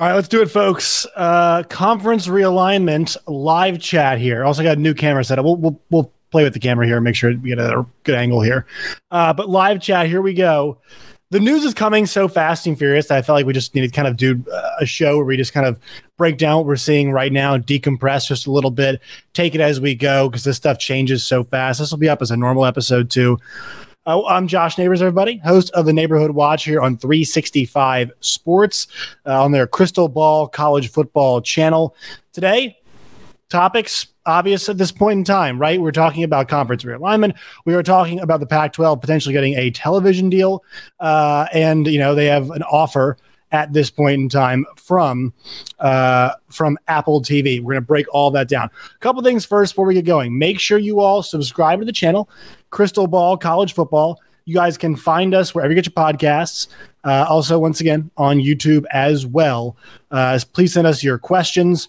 All 0.00 0.06
right, 0.06 0.14
let's 0.14 0.28
do 0.28 0.40
it, 0.40 0.50
folks. 0.50 1.06
Uh, 1.14 1.62
conference 1.64 2.26
realignment 2.26 3.18
live 3.26 3.78
chat 3.80 4.18
here. 4.18 4.46
Also 4.46 4.62
got 4.62 4.78
a 4.78 4.80
new 4.80 4.94
camera 4.94 5.22
set 5.22 5.38
up. 5.38 5.44
We'll, 5.44 5.56
we'll, 5.56 5.78
we'll 5.90 6.12
play 6.30 6.42
with 6.42 6.54
the 6.54 6.58
camera 6.58 6.86
here 6.86 6.96
and 6.96 7.04
make 7.04 7.14
sure 7.14 7.36
we 7.36 7.50
get 7.50 7.58
a 7.58 7.84
good 8.04 8.14
angle 8.14 8.40
here. 8.40 8.64
Uh, 9.10 9.34
but 9.34 9.50
live 9.50 9.82
chat, 9.82 10.06
here 10.06 10.22
we 10.22 10.32
go. 10.32 10.78
The 11.28 11.38
news 11.38 11.66
is 11.66 11.74
coming 11.74 12.06
so 12.06 12.28
fast 12.28 12.66
and 12.66 12.78
furious 12.78 13.08
that 13.08 13.18
I 13.18 13.20
felt 13.22 13.36
like 13.36 13.44
we 13.44 13.52
just 13.52 13.74
needed 13.74 13.88
to 13.88 13.94
kind 13.94 14.08
of 14.08 14.16
do 14.16 14.42
uh, 14.50 14.70
a 14.80 14.86
show 14.86 15.18
where 15.18 15.26
we 15.26 15.36
just 15.36 15.52
kind 15.52 15.66
of 15.66 15.78
break 16.16 16.38
down 16.38 16.56
what 16.56 16.66
we're 16.66 16.76
seeing 16.76 17.12
right 17.12 17.30
now, 17.30 17.58
decompress 17.58 18.26
just 18.26 18.46
a 18.46 18.50
little 18.50 18.70
bit, 18.70 19.02
take 19.34 19.54
it 19.54 19.60
as 19.60 19.82
we 19.82 19.94
go 19.94 20.30
because 20.30 20.44
this 20.44 20.56
stuff 20.56 20.78
changes 20.78 21.24
so 21.24 21.44
fast. 21.44 21.78
This 21.78 21.90
will 21.90 21.98
be 21.98 22.08
up 22.08 22.22
as 22.22 22.30
a 22.30 22.38
normal 22.38 22.64
episode 22.64 23.10
too. 23.10 23.38
Uh, 24.10 24.24
I'm 24.26 24.48
Josh 24.48 24.76
Neighbors, 24.76 25.00
everybody, 25.00 25.36
host 25.36 25.70
of 25.70 25.86
the 25.86 25.92
Neighborhood 25.92 26.32
Watch 26.32 26.64
here 26.64 26.80
on 26.80 26.96
365 26.96 28.10
Sports 28.18 28.88
uh, 29.24 29.40
on 29.40 29.52
their 29.52 29.68
Crystal 29.68 30.08
Ball 30.08 30.48
College 30.48 30.90
Football 30.90 31.40
channel. 31.40 31.94
Today, 32.32 32.80
topics 33.50 34.08
obvious 34.26 34.68
at 34.68 34.78
this 34.78 34.90
point 34.90 35.18
in 35.18 35.24
time, 35.24 35.60
right? 35.60 35.80
We're 35.80 35.92
talking 35.92 36.24
about 36.24 36.48
conference 36.48 36.82
realignment. 36.82 37.36
We 37.64 37.74
are 37.74 37.84
talking 37.84 38.18
about 38.18 38.40
the 38.40 38.46
Pac 38.46 38.72
12 38.72 39.00
potentially 39.00 39.32
getting 39.32 39.54
a 39.54 39.70
television 39.70 40.28
deal. 40.28 40.64
Uh, 40.98 41.46
and, 41.52 41.86
you 41.86 42.00
know, 42.00 42.16
they 42.16 42.26
have 42.26 42.50
an 42.50 42.64
offer 42.64 43.16
at 43.52 43.72
this 43.72 43.90
point 43.90 44.20
in 44.20 44.28
time 44.28 44.64
from 44.76 45.32
uh, 45.78 46.32
from 46.48 46.78
Apple 46.88 47.22
TV. 47.22 47.60
We're 47.60 47.74
going 47.74 47.82
to 47.82 47.86
break 47.86 48.06
all 48.12 48.30
that 48.32 48.48
down. 48.48 48.70
A 48.94 48.98
couple 48.98 49.22
things 49.22 49.44
first 49.44 49.72
before 49.74 49.86
we 49.86 49.94
get 49.94 50.04
going. 50.04 50.38
Make 50.38 50.60
sure 50.60 50.78
you 50.78 51.00
all 51.00 51.22
subscribe 51.22 51.80
to 51.80 51.84
the 51.84 51.92
channel, 51.92 52.28
Crystal 52.70 53.06
Ball 53.06 53.36
College 53.36 53.74
Football. 53.74 54.20
You 54.44 54.54
guys 54.54 54.78
can 54.78 54.96
find 54.96 55.34
us 55.34 55.54
wherever 55.54 55.72
you 55.72 55.80
get 55.80 55.86
your 55.86 55.92
podcasts. 55.92 56.68
Uh, 57.04 57.24
also, 57.28 57.58
once 57.58 57.80
again, 57.80 58.10
on 58.16 58.38
YouTube 58.38 58.84
as 58.90 59.26
well. 59.26 59.76
Uh, 60.10 60.38
please 60.52 60.72
send 60.72 60.86
us 60.86 61.02
your 61.02 61.18
questions 61.18 61.88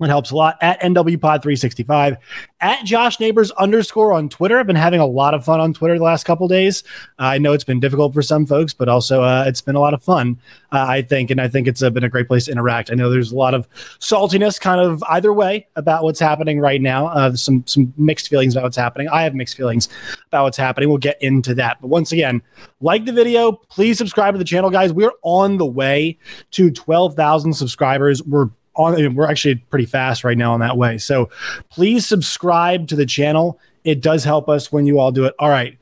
it 0.00 0.08
helps 0.08 0.30
a 0.30 0.36
lot 0.36 0.56
at 0.60 0.80
NWPod365 0.80 2.16
at 2.60 2.84
Josh 2.84 3.18
Neighbors 3.20 3.50
underscore 3.52 4.12
on 4.12 4.28
Twitter. 4.28 4.58
I've 4.58 4.66
been 4.66 4.76
having 4.76 5.00
a 5.00 5.06
lot 5.06 5.34
of 5.34 5.44
fun 5.44 5.60
on 5.60 5.72
Twitter 5.72 5.98
the 5.98 6.04
last 6.04 6.24
couple 6.24 6.46
days. 6.48 6.84
Uh, 7.18 7.24
I 7.24 7.38
know 7.38 7.52
it's 7.52 7.64
been 7.64 7.80
difficult 7.80 8.14
for 8.14 8.22
some 8.22 8.46
folks, 8.46 8.72
but 8.72 8.88
also 8.88 9.22
uh, 9.22 9.44
it's 9.46 9.60
been 9.60 9.74
a 9.74 9.80
lot 9.80 9.94
of 9.94 10.02
fun, 10.02 10.38
uh, 10.72 10.84
I 10.88 11.02
think. 11.02 11.30
And 11.30 11.40
I 11.40 11.48
think 11.48 11.66
it's 11.66 11.82
uh, 11.82 11.90
been 11.90 12.04
a 12.04 12.08
great 12.08 12.28
place 12.28 12.46
to 12.46 12.52
interact. 12.52 12.90
I 12.90 12.94
know 12.94 13.10
there's 13.10 13.32
a 13.32 13.36
lot 13.36 13.54
of 13.54 13.68
saltiness 13.98 14.60
kind 14.60 14.80
of 14.80 15.02
either 15.08 15.32
way 15.32 15.66
about 15.76 16.04
what's 16.04 16.20
happening 16.20 16.60
right 16.60 16.80
now. 16.80 17.06
Uh, 17.08 17.34
some, 17.34 17.64
some 17.66 17.92
mixed 17.96 18.28
feelings 18.28 18.54
about 18.54 18.64
what's 18.64 18.76
happening. 18.76 19.08
I 19.08 19.22
have 19.22 19.34
mixed 19.34 19.56
feelings 19.56 19.88
about 20.28 20.44
what's 20.44 20.56
happening. 20.56 20.88
We'll 20.88 20.98
get 20.98 21.20
into 21.22 21.54
that. 21.54 21.80
But 21.80 21.88
once 21.88 22.12
again, 22.12 22.42
like 22.80 23.04
the 23.04 23.12
video, 23.12 23.52
please 23.52 23.98
subscribe 23.98 24.34
to 24.34 24.38
the 24.38 24.44
channel, 24.44 24.70
guys. 24.70 24.92
We're 24.92 25.12
on 25.22 25.58
the 25.58 25.66
way 25.66 26.18
to 26.52 26.70
12,000 26.70 27.52
subscribers. 27.52 28.22
We're 28.22 28.50
on 28.78 29.14
we're 29.14 29.28
actually 29.28 29.56
pretty 29.56 29.86
fast 29.86 30.24
right 30.24 30.38
now 30.38 30.54
in 30.54 30.60
that 30.60 30.76
way. 30.76 30.96
So 30.98 31.28
please 31.68 32.06
subscribe 32.06 32.88
to 32.88 32.96
the 32.96 33.06
channel. 33.06 33.60
It 33.84 34.00
does 34.00 34.24
help 34.24 34.48
us 34.48 34.72
when 34.72 34.86
you 34.86 34.98
all 34.98 35.12
do 35.12 35.24
it. 35.24 35.34
All 35.38 35.50
right. 35.50 35.76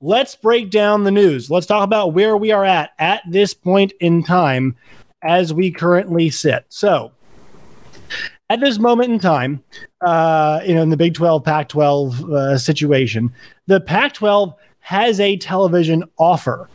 Let's 0.00 0.34
break 0.36 0.70
down 0.70 1.04
the 1.04 1.10
news. 1.10 1.50
Let's 1.50 1.66
talk 1.66 1.84
about 1.84 2.14
where 2.14 2.36
we 2.36 2.52
are 2.52 2.64
at 2.64 2.90
at 2.98 3.22
this 3.28 3.52
point 3.52 3.92
in 4.00 4.22
time 4.22 4.76
as 5.22 5.52
we 5.52 5.70
currently 5.70 6.30
sit. 6.30 6.64
So, 6.68 7.12
at 8.48 8.60
this 8.60 8.78
moment 8.78 9.12
in 9.12 9.18
time, 9.18 9.62
uh, 10.00 10.60
you 10.64 10.74
know, 10.74 10.82
in 10.82 10.90
the 10.90 10.96
Big 10.96 11.14
12, 11.14 11.44
Pac 11.44 11.68
12 11.68 12.30
uh, 12.30 12.58
situation, 12.58 13.32
the 13.66 13.80
Pac 13.80 14.14
12 14.14 14.54
has 14.80 15.20
a 15.20 15.36
television 15.36 16.04
offer. 16.16 16.70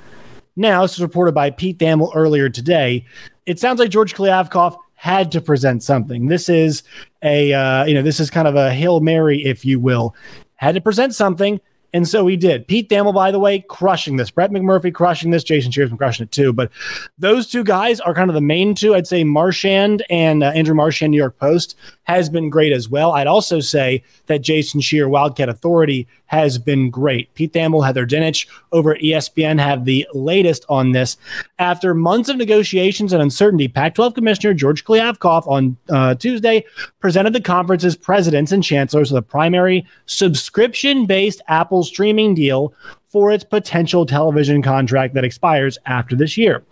Now, 0.55 0.83
this 0.83 0.97
was 0.97 1.01
reported 1.01 1.33
by 1.33 1.49
Pete 1.49 1.79
Thamel 1.79 2.11
earlier 2.13 2.49
today. 2.49 3.05
It 3.45 3.59
sounds 3.59 3.79
like 3.79 3.89
George 3.89 4.13
Kliavkoff 4.13 4.77
had 5.03 5.33
to 5.33 5.41
present 5.41 5.83
something. 5.83 6.27
This 6.27 6.47
is 6.47 6.81
a 7.21 7.51
uh, 7.51 7.83
you 7.83 7.93
know 7.93 8.01
this 8.01 8.21
is 8.21 8.29
kind 8.29 8.47
of 8.47 8.55
a 8.55 8.71
hail 8.71 9.01
mary, 9.01 9.43
if 9.43 9.65
you 9.65 9.77
will. 9.77 10.15
Had 10.55 10.75
to 10.75 10.81
present 10.81 11.13
something. 11.13 11.59
And 11.93 12.07
so 12.07 12.25
he 12.25 12.35
did. 12.35 12.67
Pete 12.67 12.89
Thamel, 12.89 13.13
by 13.13 13.29
the 13.29 13.39
way, 13.39 13.59
crushing 13.69 14.17
this. 14.17 14.31
Brett 14.31 14.51
McMurphy 14.51 14.93
crushing 14.93 15.29
this. 15.29 15.43
Jason 15.43 15.71
Scheer's 15.71 15.91
crushing 15.93 16.23
it 16.23 16.31
too. 16.31 16.51
But 16.51 16.71
those 17.19 17.47
two 17.47 17.63
guys 17.63 17.99
are 17.99 18.15
kind 18.15 18.31
of 18.31 18.33
the 18.33 18.41
main 18.41 18.73
two. 18.73 18.95
I'd 18.95 19.05
say 19.05 19.23
Marchand 19.23 20.03
and 20.09 20.43
uh, 20.43 20.47
Andrew 20.47 20.73
Marchand, 20.73 21.11
New 21.11 21.17
York 21.17 21.37
Post, 21.37 21.75
has 22.03 22.29
been 22.29 22.49
great 22.49 22.73
as 22.73 22.89
well. 22.89 23.11
I'd 23.11 23.27
also 23.27 23.59
say 23.59 24.03
that 24.25 24.41
Jason 24.41 24.81
Scheer, 24.81 25.07
Wildcat 25.07 25.49
Authority, 25.49 26.07
has 26.25 26.57
been 26.57 26.89
great. 26.89 27.31
Pete 27.35 27.53
Thamel, 27.53 27.85
Heather 27.85 28.07
Dinich 28.07 28.47
over 28.71 28.95
at 28.95 29.01
ESPN 29.01 29.59
have 29.59 29.85
the 29.85 30.07
latest 30.15 30.65
on 30.67 30.91
this. 30.91 31.15
After 31.59 31.93
months 31.93 32.27
of 32.27 32.37
negotiations 32.37 33.13
and 33.13 33.21
uncertainty, 33.21 33.67
Pac 33.67 33.93
12 33.93 34.15
Commissioner 34.15 34.55
George 34.55 34.83
Kliavkoff 34.83 35.47
on 35.47 35.77
uh, 35.89 36.15
Tuesday 36.15 36.65
presented 36.99 37.33
the 37.33 37.41
conference's 37.41 37.95
presidents 37.95 38.51
and 38.51 38.63
chancellors 38.63 39.11
with 39.11 39.19
a 39.19 39.21
primary 39.21 39.85
subscription 40.07 41.05
based 41.05 41.41
Apple 41.47 41.82
streaming 41.83 42.33
deal 42.35 42.73
for 43.13 43.31
its 43.31 43.43
potential 43.43 44.07
television 44.07 44.63
contract 44.63 45.13
that 45.13 45.23
expires 45.23 45.77
after 45.85 46.15
this 46.15 46.35
year. 46.35 46.63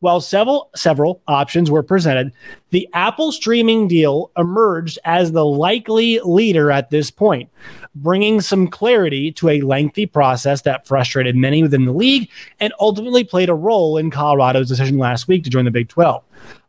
While 0.00 0.20
several 0.20 0.70
several 0.76 1.22
options 1.26 1.70
were 1.70 1.82
presented, 1.82 2.32
the 2.68 2.86
Apple 2.92 3.32
streaming 3.32 3.88
deal 3.88 4.30
emerged 4.36 4.98
as 5.06 5.32
the 5.32 5.46
likely 5.46 6.20
leader 6.20 6.70
at 6.70 6.90
this 6.90 7.10
point, 7.10 7.48
bringing 7.94 8.42
some 8.42 8.68
clarity 8.68 9.32
to 9.32 9.48
a 9.48 9.62
lengthy 9.62 10.04
process 10.04 10.60
that 10.62 10.86
frustrated 10.86 11.34
many 11.34 11.62
within 11.62 11.86
the 11.86 11.92
league 11.92 12.28
and 12.60 12.74
ultimately 12.78 13.24
played 13.24 13.48
a 13.48 13.54
role 13.54 13.96
in 13.96 14.10
Colorado's 14.10 14.68
decision 14.68 14.98
last 14.98 15.28
week 15.28 15.44
to 15.44 15.50
join 15.50 15.64
the 15.64 15.70
Big 15.70 15.88
12. 15.88 16.22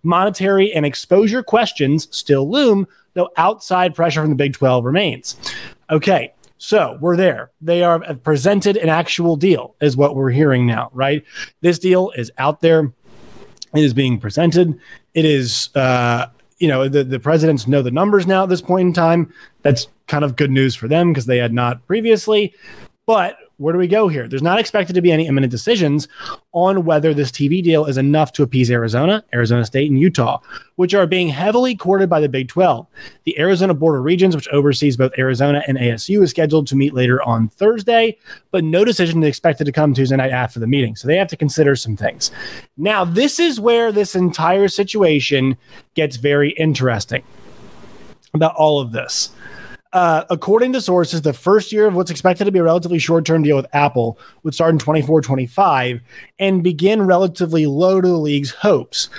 Monetary 0.03 0.73
and 0.73 0.85
exposure 0.85 1.43
questions 1.43 2.07
still 2.15 2.49
loom, 2.49 2.87
though 3.13 3.29
outside 3.35 3.93
pressure 3.93 4.21
from 4.21 4.29
the 4.29 4.35
Big 4.37 4.53
12 4.53 4.85
remains. 4.85 5.35
Okay, 5.89 6.33
so 6.57 6.97
we're 7.01 7.15
there. 7.15 7.51
They 7.61 7.83
are 7.83 7.99
presented 8.15 8.77
an 8.77 8.89
actual 8.89 9.35
deal, 9.35 9.75
is 9.79 9.95
what 9.95 10.15
we're 10.15 10.31
hearing 10.31 10.65
now, 10.65 10.89
right? 10.93 11.23
This 11.61 11.79
deal 11.79 12.11
is 12.15 12.31
out 12.37 12.61
there. 12.61 12.91
It 13.75 13.83
is 13.83 13.93
being 13.93 14.19
presented. 14.19 14.79
It 15.13 15.25
is, 15.25 15.69
uh, 15.75 16.27
you 16.57 16.67
know, 16.67 16.87
the, 16.87 17.03
the 17.03 17.19
presidents 17.19 17.67
know 17.67 17.81
the 17.81 17.91
numbers 17.91 18.25
now 18.25 18.43
at 18.43 18.49
this 18.49 18.61
point 18.61 18.87
in 18.87 18.93
time. 18.93 19.33
That's 19.61 19.87
kind 20.07 20.23
of 20.23 20.35
good 20.35 20.51
news 20.51 20.75
for 20.75 20.87
them 20.87 21.11
because 21.11 21.25
they 21.25 21.37
had 21.37 21.53
not 21.53 21.85
previously. 21.85 22.53
But 23.05 23.37
where 23.57 23.73
do 23.73 23.79
we 23.79 23.87
go 23.87 24.07
here? 24.07 24.27
There's 24.27 24.41
not 24.43 24.59
expected 24.59 24.93
to 24.93 25.01
be 25.01 25.11
any 25.11 25.27
imminent 25.27 25.49
decisions 25.51 26.07
on 26.53 26.85
whether 26.85 27.13
this 27.13 27.31
TV 27.31 27.63
deal 27.63 27.85
is 27.85 27.97
enough 27.97 28.31
to 28.33 28.43
appease 28.43 28.69
Arizona, 28.69 29.23
Arizona 29.33 29.65
State, 29.65 29.89
and 29.89 29.99
Utah, 29.99 30.39
which 30.75 30.93
are 30.93 31.07
being 31.07 31.29
heavily 31.29 31.75
courted 31.75 32.07
by 32.09 32.19
the 32.19 32.29
Big 32.29 32.47
12. 32.49 32.85
The 33.23 33.39
Arizona 33.39 33.73
Board 33.73 33.97
of 33.97 34.05
Regents, 34.05 34.35
which 34.35 34.47
oversees 34.49 34.95
both 34.95 35.11
Arizona 35.17 35.63
and 35.67 35.77
ASU, 35.77 36.21
is 36.21 36.29
scheduled 36.29 36.67
to 36.67 36.75
meet 36.75 36.93
later 36.93 37.21
on 37.23 37.49
Thursday, 37.49 38.17
but 38.51 38.63
no 38.63 38.85
decision 38.85 39.23
is 39.23 39.29
expected 39.29 39.65
to 39.65 39.71
come 39.71 39.93
Tuesday 39.93 40.15
night 40.15 40.31
after 40.31 40.59
the 40.59 40.67
meeting. 40.67 40.95
So 40.95 41.07
they 41.07 41.17
have 41.17 41.27
to 41.29 41.37
consider 41.37 41.75
some 41.75 41.97
things. 41.97 42.29
Now, 42.77 43.05
this 43.05 43.39
is 43.39 43.59
where 43.59 43.91
this 43.91 44.15
entire 44.15 44.67
situation 44.67 45.57
gets 45.95 46.17
very 46.17 46.51
interesting 46.51 47.23
about 48.35 48.55
all 48.55 48.79
of 48.79 48.91
this. 48.91 49.31
Uh, 49.93 50.25
according 50.29 50.73
to 50.73 50.81
sources, 50.81 51.21
the 51.21 51.33
first 51.33 51.71
year 51.71 51.87
of 51.87 51.95
what's 51.95 52.11
expected 52.11 52.45
to 52.45 52.51
be 52.51 52.59
a 52.59 52.63
relatively 52.63 52.99
short 52.99 53.25
term 53.25 53.41
deal 53.41 53.55
with 53.55 53.67
Apple 53.73 54.19
would 54.43 54.53
start 54.53 54.73
in 54.73 54.79
24 54.79 55.21
25 55.21 56.01
and 56.39 56.63
begin 56.63 57.03
relatively 57.03 57.65
low 57.65 58.01
to 58.01 58.07
the 58.07 58.17
league's 58.17 58.51
hopes. 58.51 59.09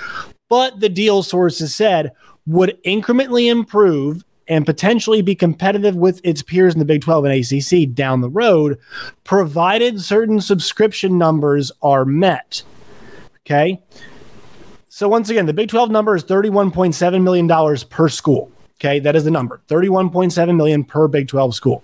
But 0.49 0.81
the 0.81 0.89
deal, 0.89 1.23
sources 1.23 1.75
said, 1.75 2.13
would 2.47 2.83
incrementally 2.85 3.51
improve 3.51 4.25
and 4.49 4.65
potentially 4.65 5.21
be 5.21 5.35
competitive 5.35 5.95
with 5.95 6.21
its 6.25 6.43
peers 6.43 6.73
in 6.73 6.79
the 6.79 6.85
Big 6.85 7.03
12 7.03 7.27
and 7.27 7.35
ACC 7.35 7.95
down 7.95 8.23
the 8.23 8.31
road, 8.31 8.79
provided 9.25 10.01
certain 10.01 10.41
subscription 10.41 11.19
numbers 11.19 11.71
are 11.83 12.05
met. 12.07 12.63
Okay. 13.41 13.83
So, 14.89 15.09
once 15.09 15.31
again, 15.31 15.47
the 15.47 15.53
Big 15.53 15.69
12 15.69 15.91
number 15.91 16.17
is 16.17 16.25
$31.7 16.25 17.23
million 17.23 17.79
per 17.89 18.09
school. 18.09 18.51
Okay, 18.81 19.01
that 19.01 19.17
is 19.17 19.25
the 19.25 19.31
number 19.31 19.61
31.7 19.69 20.57
million 20.57 20.85
per 20.85 21.09
Big 21.09 21.29
12 21.29 21.55
school. 21.55 21.83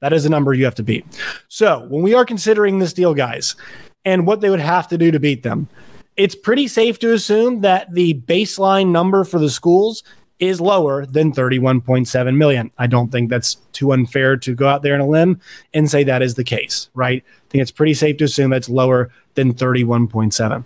That 0.00 0.12
is 0.12 0.24
the 0.24 0.30
number 0.30 0.52
you 0.54 0.64
have 0.64 0.74
to 0.76 0.82
beat. 0.82 1.06
So 1.48 1.86
when 1.88 2.02
we 2.02 2.14
are 2.14 2.24
considering 2.24 2.78
this 2.78 2.92
deal, 2.92 3.14
guys, 3.14 3.56
and 4.04 4.26
what 4.26 4.40
they 4.40 4.50
would 4.50 4.60
have 4.60 4.88
to 4.88 4.98
do 4.98 5.10
to 5.10 5.20
beat 5.20 5.42
them, 5.42 5.68
it's 6.16 6.34
pretty 6.34 6.68
safe 6.68 6.98
to 7.00 7.12
assume 7.12 7.60
that 7.62 7.92
the 7.92 8.14
baseline 8.14 8.90
number 8.90 9.24
for 9.24 9.38
the 9.38 9.50
schools 9.50 10.02
is 10.38 10.60
lower 10.60 11.06
than 11.06 11.32
31.7 11.32 12.36
million. 12.36 12.70
I 12.76 12.86
don't 12.86 13.10
think 13.10 13.30
that's 13.30 13.56
too 13.72 13.92
unfair 13.92 14.36
to 14.38 14.54
go 14.54 14.68
out 14.68 14.82
there 14.82 14.94
on 14.94 15.00
a 15.00 15.06
limb 15.06 15.40
and 15.72 15.90
say 15.90 16.04
that 16.04 16.22
is 16.22 16.34
the 16.34 16.44
case, 16.44 16.90
right? 16.94 17.22
I 17.26 17.50
think 17.50 17.62
it's 17.62 17.70
pretty 17.70 17.94
safe 17.94 18.16
to 18.18 18.24
assume 18.24 18.50
that's 18.50 18.68
lower 18.68 19.10
than 19.34 19.54
31.7. 19.54 20.64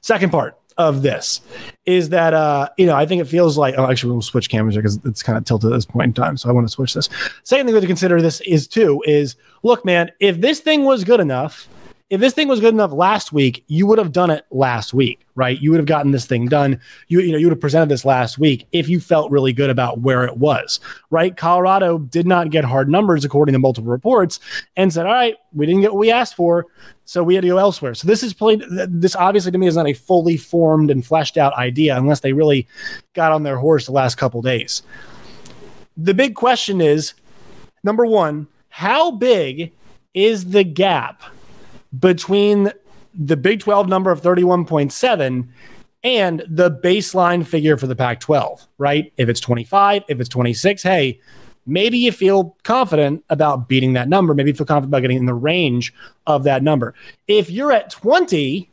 Second 0.00 0.30
part, 0.30 0.58
of 0.78 1.02
this 1.02 1.40
is 1.86 2.10
that 2.10 2.34
uh 2.34 2.68
you 2.76 2.86
know 2.86 2.94
I 2.94 3.06
think 3.06 3.20
it 3.20 3.26
feels 3.26 3.58
like 3.58 3.74
oh 3.78 3.90
actually 3.90 4.12
we'll 4.12 4.22
switch 4.22 4.48
cameras 4.48 4.76
because 4.76 4.98
it's 5.04 5.22
kind 5.22 5.36
of 5.36 5.44
tilted 5.44 5.72
at 5.72 5.74
this 5.74 5.84
point 5.84 6.06
in 6.06 6.12
time 6.12 6.36
so 6.36 6.48
I 6.48 6.52
want 6.52 6.66
to 6.66 6.72
switch 6.72 6.94
this. 6.94 7.08
Second 7.42 7.66
thing 7.66 7.74
we 7.74 7.76
have 7.76 7.82
to 7.82 7.88
consider 7.88 8.20
this 8.20 8.40
is 8.42 8.66
too 8.66 9.02
is 9.06 9.36
look 9.62 9.84
man 9.84 10.10
if 10.20 10.40
this 10.40 10.60
thing 10.60 10.84
was 10.84 11.04
good 11.04 11.20
enough 11.20 11.68
if 12.12 12.20
this 12.20 12.34
thing 12.34 12.46
was 12.46 12.60
good 12.60 12.74
enough 12.74 12.92
last 12.92 13.32
week, 13.32 13.64
you 13.68 13.86
would 13.86 13.96
have 13.96 14.12
done 14.12 14.28
it 14.28 14.44
last 14.50 14.92
week, 14.92 15.26
right? 15.34 15.58
You 15.58 15.70
would 15.70 15.78
have 15.78 15.86
gotten 15.86 16.12
this 16.12 16.26
thing 16.26 16.44
done. 16.44 16.78
You, 17.08 17.20
you 17.20 17.32
know, 17.32 17.38
you 17.38 17.46
would 17.46 17.54
have 17.54 17.60
presented 17.60 17.88
this 17.88 18.04
last 18.04 18.38
week 18.38 18.66
if 18.70 18.86
you 18.86 19.00
felt 19.00 19.30
really 19.30 19.54
good 19.54 19.70
about 19.70 20.00
where 20.00 20.26
it 20.26 20.36
was, 20.36 20.78
right? 21.08 21.34
Colorado 21.34 21.96
did 21.96 22.26
not 22.26 22.50
get 22.50 22.64
hard 22.66 22.90
numbers 22.90 23.24
according 23.24 23.54
to 23.54 23.58
multiple 23.58 23.90
reports 23.90 24.40
and 24.76 24.92
said, 24.92 25.06
all 25.06 25.12
right, 25.14 25.36
we 25.54 25.64
didn't 25.64 25.80
get 25.80 25.94
what 25.94 26.00
we 26.00 26.10
asked 26.10 26.34
for. 26.34 26.66
So 27.06 27.22
we 27.22 27.34
had 27.34 27.44
to 27.44 27.48
go 27.48 27.56
elsewhere. 27.56 27.94
So 27.94 28.06
this 28.06 28.22
is 28.22 28.34
played. 28.34 28.62
This 28.68 29.16
obviously 29.16 29.50
to 29.50 29.56
me 29.56 29.66
is 29.66 29.76
not 29.76 29.88
a 29.88 29.94
fully 29.94 30.36
formed 30.36 30.90
and 30.90 31.06
fleshed 31.06 31.38
out 31.38 31.54
idea 31.54 31.96
unless 31.96 32.20
they 32.20 32.34
really 32.34 32.68
got 33.14 33.32
on 33.32 33.42
their 33.42 33.56
horse 33.56 33.86
the 33.86 33.92
last 33.92 34.16
couple 34.16 34.42
days. 34.42 34.82
The 35.96 36.12
big 36.12 36.34
question 36.34 36.82
is 36.82 37.14
number 37.82 38.04
one, 38.04 38.48
how 38.68 39.12
big 39.12 39.72
is 40.12 40.50
the 40.50 40.62
gap 40.62 41.22
between 41.98 42.72
the 43.14 43.36
Big 43.36 43.60
12 43.60 43.88
number 43.88 44.10
of 44.10 44.22
31.7 44.22 45.48
and 46.04 46.44
the 46.48 46.70
baseline 46.70 47.46
figure 47.46 47.76
for 47.76 47.86
the 47.86 47.94
Pac 47.94 48.20
12, 48.20 48.66
right? 48.78 49.12
If 49.16 49.28
it's 49.28 49.40
25, 49.40 50.02
if 50.08 50.20
it's 50.20 50.28
26, 50.28 50.82
hey, 50.82 51.20
maybe 51.66 51.98
you 51.98 52.10
feel 52.10 52.56
confident 52.64 53.24
about 53.30 53.68
beating 53.68 53.92
that 53.92 54.08
number. 54.08 54.34
Maybe 54.34 54.50
you 54.50 54.56
feel 54.56 54.66
confident 54.66 54.90
about 54.90 55.02
getting 55.02 55.18
in 55.18 55.26
the 55.26 55.34
range 55.34 55.94
of 56.26 56.44
that 56.44 56.62
number. 56.62 56.94
If 57.28 57.50
you're 57.50 57.72
at 57.72 57.90
20 57.90 58.68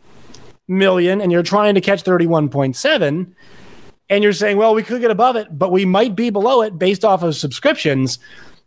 million 0.68 1.22
and 1.22 1.32
you're 1.32 1.44
trying 1.44 1.76
to 1.76 1.82
catch 1.82 2.04
31.7, 2.04 3.34
and 4.10 4.24
you're 4.24 4.34
saying, 4.34 4.58
well, 4.58 4.74
we 4.74 4.82
could 4.84 5.02
get 5.02 5.12
above 5.12 5.36
it, 5.36 5.48
but 5.58 5.72
we 5.72 5.86
might 5.86 6.16
be 6.16 6.30
below 6.30 6.62
it 6.64 6.80
based 6.80 7.06
off 7.06 7.22
of 7.22 7.36
subscriptions, 7.36 8.18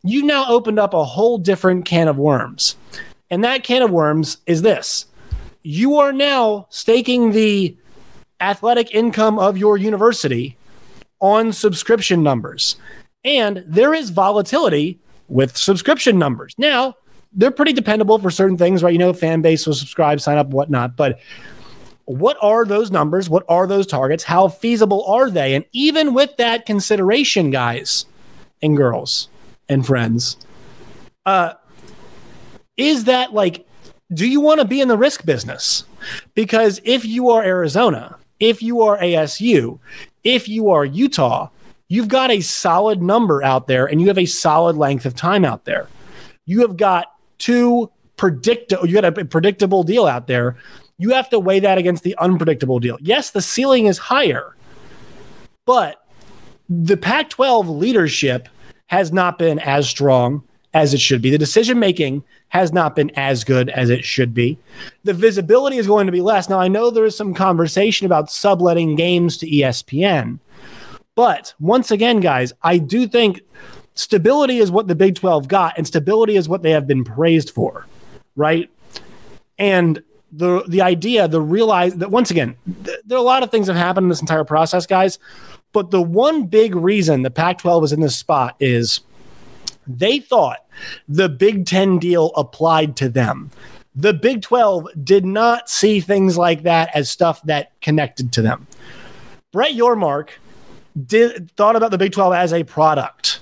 you've 0.05 0.25
now 0.25 0.47
opened 0.49 0.79
up 0.79 0.95
a 0.95 1.05
whole 1.05 1.39
different 1.39 1.85
can 1.85 2.07
of 2.09 2.17
worms. 2.17 2.77
And 3.33 3.43
that 3.45 3.65
can 3.65 3.81
of 3.81 3.91
worms 3.91 4.37
is 4.47 4.63
this 4.63 5.07
you 5.63 5.97
are 5.97 6.13
now 6.13 6.67
staking 6.69 7.33
the 7.33 7.77
athletic 8.41 8.95
income 8.95 9.39
of 9.39 9.57
your 9.57 9.79
university 9.79 10.57
on 11.21 11.53
subscription 11.53 12.23
numbers. 12.23 12.77
And 13.25 13.65
there 13.67 13.95
is 13.95 14.11
volatility 14.11 15.01
with 15.29 15.57
subscription 15.57 16.19
numbers. 16.19 16.55
Now, 16.59 16.97
they're 17.33 17.53
pretty 17.53 17.73
dependable 17.73 18.19
for 18.19 18.31
certain 18.31 18.59
things, 18.59 18.83
right? 18.83 18.93
You 18.93 18.99
know, 18.99 19.13
fan 19.15 19.41
base 19.41 19.67
will 19.67 19.75
subscribe, 19.75 20.21
sign 20.21 20.37
up, 20.37 20.49
whatnot. 20.49 20.97
But 20.97 21.19
what 22.05 22.37
are 22.43 22.67
those 22.67 22.91
numbers? 22.91 23.31
What 23.31 23.45
are 23.49 23.67
those 23.67 23.87
targets? 23.87 24.25
How 24.25 24.49
feasible 24.49 25.07
are 25.07 25.31
they? 25.31 25.55
And 25.55 25.65
even 25.73 26.13
with 26.13 26.37
that 26.37 26.67
consideration, 26.67 27.51
guys 27.51 28.05
and 28.61 28.77
girls 28.77 29.29
and 29.69 29.87
friends, 29.87 30.37
uh, 31.25 31.55
is 32.83 33.05
that 33.05 33.33
like, 33.33 33.67
do 34.13 34.29
you 34.29 34.41
want 34.41 34.61
to 34.61 34.67
be 34.67 34.81
in 34.81 34.89
the 34.89 34.99
risk 34.99 35.25
business? 35.25 35.85
Because 36.35 36.81
if 36.85 37.05
you 37.05 37.31
are 37.31 37.43
Arizona, 37.43 38.17
if 38.41 38.63
you 38.63 38.83
are 38.83 38.99
ASU, 38.99 39.79
if 40.25 40.49
you 40.49 40.71
are 40.71 40.85
Utah, 40.85 41.49
you've 41.89 42.09
got 42.09 42.31
a 42.31 42.41
solid 42.41 43.01
number 43.01 43.43
out 43.43 43.69
there 43.69 43.87
and 43.87 44.01
you 44.01 44.09
have 44.09 44.19
a 44.19 44.27
solid 44.27 44.77
length 44.77 45.07
of 45.07 45.15
time 45.15 45.45
out 45.45 45.65
there. 45.65 45.89
You 46.45 46.61
have 46.61 46.77
got 46.77 47.07
two 47.39 47.91
predictable, 48.17 48.87
you 48.87 49.01
got 49.01 49.19
a 49.19 49.25
predictable 49.25 49.83
deal 49.83 50.07
out 50.07 50.27
there. 50.27 50.57
You 50.99 51.11
have 51.11 51.31
to 51.31 51.39
weigh 51.39 51.61
that 51.61 51.79
against 51.79 52.03
the 52.03 52.17
unpredictable 52.19 52.79
deal. 52.79 52.99
Yes, 53.01 53.31
the 53.31 53.43
ceiling 53.43 53.87
is 53.87 53.99
higher, 53.99 54.55
but 55.65 56.05
the 56.69 56.97
Pac 56.97 57.31
12 57.31 57.69
leadership 57.69 58.49
has 58.87 59.13
not 59.13 59.39
been 59.39 59.59
as 59.59 59.89
strong 59.89 60.45
as 60.75 60.95
it 60.95 61.01
should 61.01 61.21
be. 61.21 61.31
The 61.31 61.39
decision 61.39 61.79
making 61.79 62.25
has 62.49 62.73
not 62.73 62.97
been 62.97 63.11
as 63.11 63.45
good 63.45 63.69
as 63.71 63.91
it 63.91 64.05
should 64.05 64.35
be. 64.35 64.59
The 65.05 65.13
visibility 65.13 65.77
is 65.77 65.87
going 65.87 66.07
to 66.07 66.13
be 66.13 66.21
less. 66.21 66.49
Now, 66.49 66.61
I 66.61 66.69
know 66.69 66.91
there 66.91 67.05
is 67.05 67.17
some 67.17 67.35
conversation 67.35 68.07
about 68.07 68.31
subletting 68.31 68.97
games 68.97 69.37
to 69.39 69.47
ESPN, 69.47 70.39
but 71.15 71.55
once 71.61 71.91
again, 71.91 72.21
guys, 72.21 72.53
I 72.63 72.79
do 72.79 73.07
think 73.07 73.43
stability 73.95 74.59
is 74.59 74.71
what 74.71 74.89
the 74.89 74.95
Big 74.95 75.15
12 75.15 75.49
got, 75.49 75.77
and 75.77 75.87
stability 75.87 76.37
is 76.37 76.49
what 76.49 76.63
they 76.63 76.71
have 76.71 76.87
been 76.87 77.05
praised 77.05 77.51
for, 77.51 77.87
right? 78.37 78.71
And 79.59 80.03
the 80.33 80.65
the 80.67 80.81
idea, 80.81 81.29
the 81.29 81.41
realize 81.41 81.95
that 81.97 82.11
once 82.11 82.31
again, 82.31 82.57
th- 82.85 83.01
there 83.05 83.19
are 83.19 83.21
a 83.21 83.25
lot 83.25 83.43
of 83.43 83.51
things 83.51 83.67
that 83.67 83.75
have 83.75 83.87
happened 83.87 84.07
in 84.07 84.09
this 84.09 84.23
entire 84.23 84.45
process, 84.45 84.87
guys. 84.87 85.19
But 85.73 85.91
the 85.91 86.03
one 86.03 86.47
big 86.47 86.75
reason 86.75 87.23
the 87.23 87.31
Pac 87.31 87.59
12 87.59 87.83
was 87.83 87.93
in 87.93 88.01
this 88.01 88.17
spot 88.17 88.57
is 88.61 89.01
they 89.87 90.19
thought 90.19 90.62
the 91.09 91.29
Big 91.29 91.67
Ten 91.67 91.99
deal 91.99 92.33
applied 92.37 92.97
to 92.97 93.09
them. 93.09 93.51
The 93.95 94.15
Big 94.15 94.43
12 94.43 94.89
did 95.05 95.25
not 95.25 95.69
see 95.69 96.01
things 96.01 96.39
like 96.39 96.63
that 96.63 96.91
as 96.95 97.11
stuff 97.11 97.43
that 97.43 97.79
connected 97.81 98.33
to 98.33 98.43
them. 98.43 98.67
Brett 99.53 99.73
Yormark 99.75 100.31
did 101.07 101.51
thought 101.53 101.77
about 101.77 101.91
the 101.91 101.99
Big 101.99 102.13
12 102.13 102.33
as 102.33 102.53
a 102.55 102.65
product, 102.65 103.41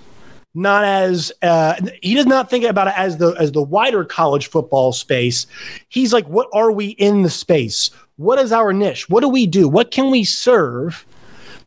not 0.54 0.84
as 0.84 1.30
uh, 1.42 1.74
he 2.02 2.14
does 2.14 2.26
not 2.26 2.50
think 2.50 2.64
about 2.64 2.88
it 2.88 2.94
as 2.96 3.18
the 3.18 3.30
as 3.38 3.52
the 3.52 3.62
wider 3.62 4.04
college 4.04 4.48
football 4.48 4.92
space. 4.92 5.46
He's 5.88 6.12
like, 6.12 6.26
what 6.28 6.48
are 6.52 6.72
we 6.72 6.88
in 6.88 7.22
the 7.22 7.30
space? 7.30 7.90
What 8.16 8.38
is 8.38 8.52
our 8.52 8.72
niche? 8.72 9.08
What 9.08 9.20
do 9.20 9.28
we 9.28 9.46
do? 9.46 9.68
What 9.68 9.90
can 9.90 10.10
we 10.10 10.24
serve 10.24 11.06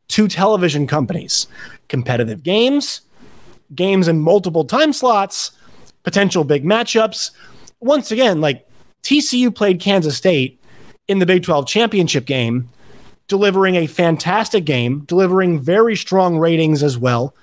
to 0.10 0.28
television 0.28 0.88
companies? 0.88 1.48
Competitive 1.88 2.44
games, 2.44 3.02
games 3.76 4.08
in 4.08 4.20
multiple 4.20 4.66
time 4.66 4.94
slots, 4.94 5.52
potential 6.04 6.44
big 6.44 6.64
matchups. 6.64 7.32
Once 7.80 8.12
again, 8.12 8.42
like 8.42 8.68
TCU 9.04 9.54
played 9.54 9.80
Kansas 9.80 10.18
State 10.18 10.62
in 11.08 11.20
the 11.20 11.26
Big 11.26 11.44
12 11.44 11.68
championship 11.68 12.26
game, 12.26 12.70
delivering 13.28 13.76
a 13.76 13.88
fantastic 13.88 14.66
game, 14.66 15.02
delivering 15.02 15.60
very 15.60 15.96
strong 15.96 16.38
ratings 16.38 16.84
as 16.84 16.98
well 16.98 17.36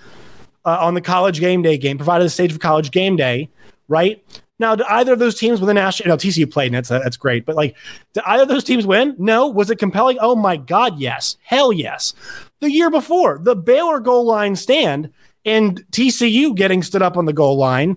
uh, 0.64 0.78
on 0.80 0.94
the 0.94 1.00
college 1.00 1.40
game 1.40 1.62
day 1.62 1.76
game, 1.78 1.98
provided 1.98 2.24
the 2.24 2.30
stage 2.30 2.52
of 2.52 2.60
college 2.60 2.90
game 2.90 3.16
day, 3.16 3.48
right? 3.88 4.22
Now, 4.58 4.76
do 4.76 4.84
either 4.90 5.14
of 5.14 5.18
those 5.18 5.38
teams 5.38 5.58
win 5.58 5.68
the 5.68 5.74
national? 5.74 6.10
No, 6.10 6.16
TCU 6.18 6.50
played, 6.50 6.66
and 6.66 6.74
that's 6.74 6.90
that's 6.90 7.16
great. 7.16 7.46
But 7.46 7.56
like, 7.56 7.74
did 8.12 8.22
either 8.26 8.42
of 8.42 8.48
those 8.50 8.62
teams 8.62 8.86
win? 8.86 9.14
No. 9.18 9.48
Was 9.48 9.70
it 9.70 9.78
compelling? 9.78 10.18
Oh 10.20 10.36
my 10.36 10.58
God, 10.58 10.98
yes, 10.98 11.38
hell 11.42 11.72
yes. 11.72 12.12
The 12.60 12.70
year 12.70 12.90
before, 12.90 13.38
the 13.42 13.56
Baylor 13.56 14.00
goal 14.00 14.26
line 14.26 14.54
stand 14.54 15.10
and 15.44 15.84
TCU 15.90 16.54
getting 16.54 16.82
stood 16.82 17.02
up 17.02 17.16
on 17.16 17.24
the 17.24 17.32
goal 17.32 17.56
line 17.56 17.96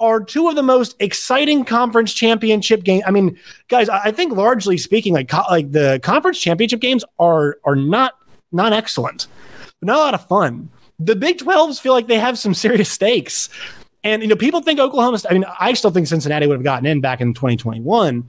are 0.00 0.20
two 0.22 0.48
of 0.48 0.56
the 0.56 0.62
most 0.62 0.96
exciting 0.98 1.64
conference 1.64 2.12
championship 2.12 2.82
games. 2.82 3.04
I 3.06 3.12
mean, 3.12 3.38
guys, 3.68 3.88
I 3.88 4.10
think 4.10 4.32
largely 4.32 4.76
speaking, 4.76 5.14
like 5.14 5.28
co- 5.28 5.44
like 5.48 5.70
the 5.70 6.00
conference 6.02 6.40
championship 6.40 6.80
games 6.80 7.04
are 7.18 7.58
are 7.64 7.76
not 7.76 8.14
not 8.50 8.72
excellent, 8.72 9.28
but 9.80 9.86
not 9.86 9.96
a 9.96 10.00
lot 10.00 10.14
of 10.14 10.26
fun. 10.26 10.68
The 10.98 11.16
Big 11.16 11.38
12s 11.38 11.80
feel 11.80 11.92
like 11.92 12.08
they 12.08 12.18
have 12.18 12.38
some 12.38 12.52
serious 12.54 12.90
stakes. 12.90 13.48
And 14.04 14.22
you 14.22 14.28
know, 14.28 14.36
people 14.36 14.60
think 14.60 14.80
Oklahoma. 14.80 15.18
I 15.30 15.34
mean, 15.34 15.44
I 15.60 15.72
still 15.74 15.92
think 15.92 16.08
Cincinnati 16.08 16.46
would 16.46 16.56
have 16.56 16.64
gotten 16.64 16.86
in 16.86 17.00
back 17.00 17.20
in 17.20 17.32
2021, 17.34 18.28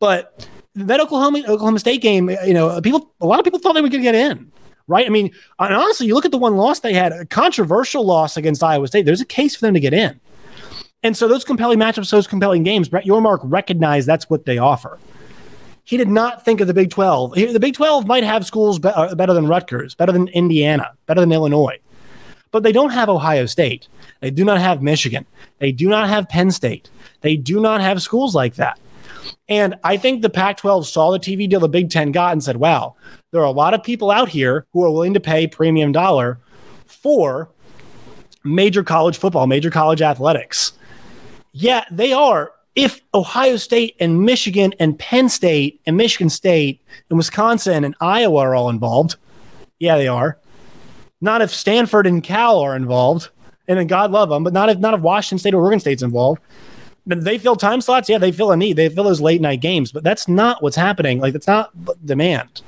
but 0.00 0.48
that 0.74 1.00
Oklahoma 1.00 1.42
Oklahoma 1.46 1.78
State 1.78 2.02
game, 2.02 2.28
you 2.44 2.54
know, 2.54 2.80
people 2.80 3.12
a 3.20 3.26
lot 3.26 3.38
of 3.38 3.44
people 3.44 3.60
thought 3.60 3.74
they 3.74 3.80
were 3.80 3.88
going 3.88 4.02
to 4.02 4.10
get 4.10 4.16
in 4.16 4.50
right? 4.88 5.06
I 5.06 5.08
mean, 5.08 5.30
honestly, 5.58 6.06
you 6.06 6.14
look 6.14 6.24
at 6.24 6.30
the 6.30 6.38
one 6.38 6.56
loss 6.56 6.80
they 6.80 6.92
had, 6.92 7.12
a 7.12 7.24
controversial 7.26 8.04
loss 8.04 8.36
against 8.36 8.62
Iowa 8.62 8.86
State. 8.86 9.06
There's 9.06 9.20
a 9.20 9.26
case 9.26 9.54
for 9.54 9.66
them 9.66 9.74
to 9.74 9.80
get 9.80 9.94
in. 9.94 10.20
And 11.02 11.16
so 11.16 11.26
those 11.26 11.44
compelling 11.44 11.78
matchups, 11.78 12.10
those 12.10 12.26
compelling 12.26 12.62
games, 12.62 12.88
Brett 12.88 13.04
Yormark 13.04 13.40
recognized 13.42 14.06
that's 14.06 14.30
what 14.30 14.44
they 14.44 14.58
offer. 14.58 14.98
He 15.84 15.96
did 15.96 16.08
not 16.08 16.44
think 16.44 16.60
of 16.60 16.68
the 16.68 16.74
Big 16.74 16.90
12. 16.90 17.34
The 17.34 17.58
Big 17.58 17.74
12 17.74 18.06
might 18.06 18.22
have 18.22 18.46
schools 18.46 18.78
be- 18.78 18.88
uh, 18.88 19.14
better 19.16 19.34
than 19.34 19.48
Rutgers, 19.48 19.94
better 19.96 20.12
than 20.12 20.28
Indiana, 20.28 20.92
better 21.06 21.20
than 21.20 21.32
Illinois, 21.32 21.78
but 22.52 22.62
they 22.62 22.70
don't 22.70 22.90
have 22.90 23.08
Ohio 23.08 23.46
State. 23.46 23.88
They 24.20 24.30
do 24.30 24.44
not 24.44 24.60
have 24.60 24.80
Michigan. 24.80 25.26
They 25.58 25.72
do 25.72 25.88
not 25.88 26.08
have 26.08 26.28
Penn 26.28 26.52
State. 26.52 26.88
They 27.22 27.36
do 27.36 27.60
not 27.60 27.80
have 27.80 28.00
schools 28.00 28.34
like 28.34 28.54
that. 28.54 28.78
And 29.48 29.76
I 29.84 29.96
think 29.96 30.22
the 30.22 30.30
Pac 30.30 30.58
12 30.58 30.86
saw 30.86 31.10
the 31.10 31.18
TV 31.18 31.48
deal 31.48 31.60
the 31.60 31.68
Big 31.68 31.90
Ten 31.90 32.12
got 32.12 32.32
and 32.32 32.42
said, 32.42 32.56
wow, 32.56 32.96
there 33.30 33.40
are 33.40 33.44
a 33.44 33.50
lot 33.50 33.74
of 33.74 33.82
people 33.82 34.10
out 34.10 34.28
here 34.28 34.66
who 34.72 34.84
are 34.84 34.90
willing 34.90 35.14
to 35.14 35.20
pay 35.20 35.46
premium 35.46 35.92
dollar 35.92 36.38
for 36.86 37.48
major 38.44 38.82
college 38.82 39.16
football, 39.16 39.46
major 39.46 39.70
college 39.70 40.02
athletics. 40.02 40.72
Yeah, 41.52 41.84
they 41.90 42.12
are. 42.12 42.52
If 42.74 43.02
Ohio 43.12 43.56
State 43.56 43.96
and 44.00 44.22
Michigan 44.22 44.72
and 44.78 44.98
Penn 44.98 45.28
State 45.28 45.80
and 45.84 45.96
Michigan 45.96 46.30
State 46.30 46.80
and 47.10 47.18
Wisconsin 47.18 47.84
and 47.84 47.94
Iowa 48.00 48.40
are 48.40 48.54
all 48.54 48.70
involved, 48.70 49.16
yeah, 49.78 49.98
they 49.98 50.08
are. 50.08 50.38
Not 51.20 51.42
if 51.42 51.52
Stanford 51.52 52.06
and 52.06 52.22
Cal 52.22 52.58
are 52.60 52.74
involved, 52.74 53.28
and 53.68 53.78
then 53.78 53.86
God 53.86 54.10
love 54.10 54.30
them, 54.30 54.42
but 54.42 54.52
not 54.52 54.70
if 54.70 54.78
not 54.78 54.94
if 54.94 55.00
Washington 55.00 55.38
State 55.38 55.54
or 55.54 55.62
Oregon 55.62 55.80
State's 55.80 56.02
involved. 56.02 56.40
They 57.06 57.38
fill 57.38 57.56
time 57.56 57.80
slots, 57.80 58.08
yeah, 58.08 58.18
they 58.18 58.32
fill 58.32 58.52
a 58.52 58.56
need. 58.56 58.74
They 58.74 58.88
fill 58.88 59.04
those 59.04 59.20
late 59.20 59.40
night 59.40 59.60
games, 59.60 59.90
but 59.90 60.04
that's 60.04 60.28
not 60.28 60.62
what's 60.62 60.76
happening. 60.76 61.20
Like 61.20 61.32
that's 61.32 61.46
not 61.48 61.72
demand. 62.04 62.62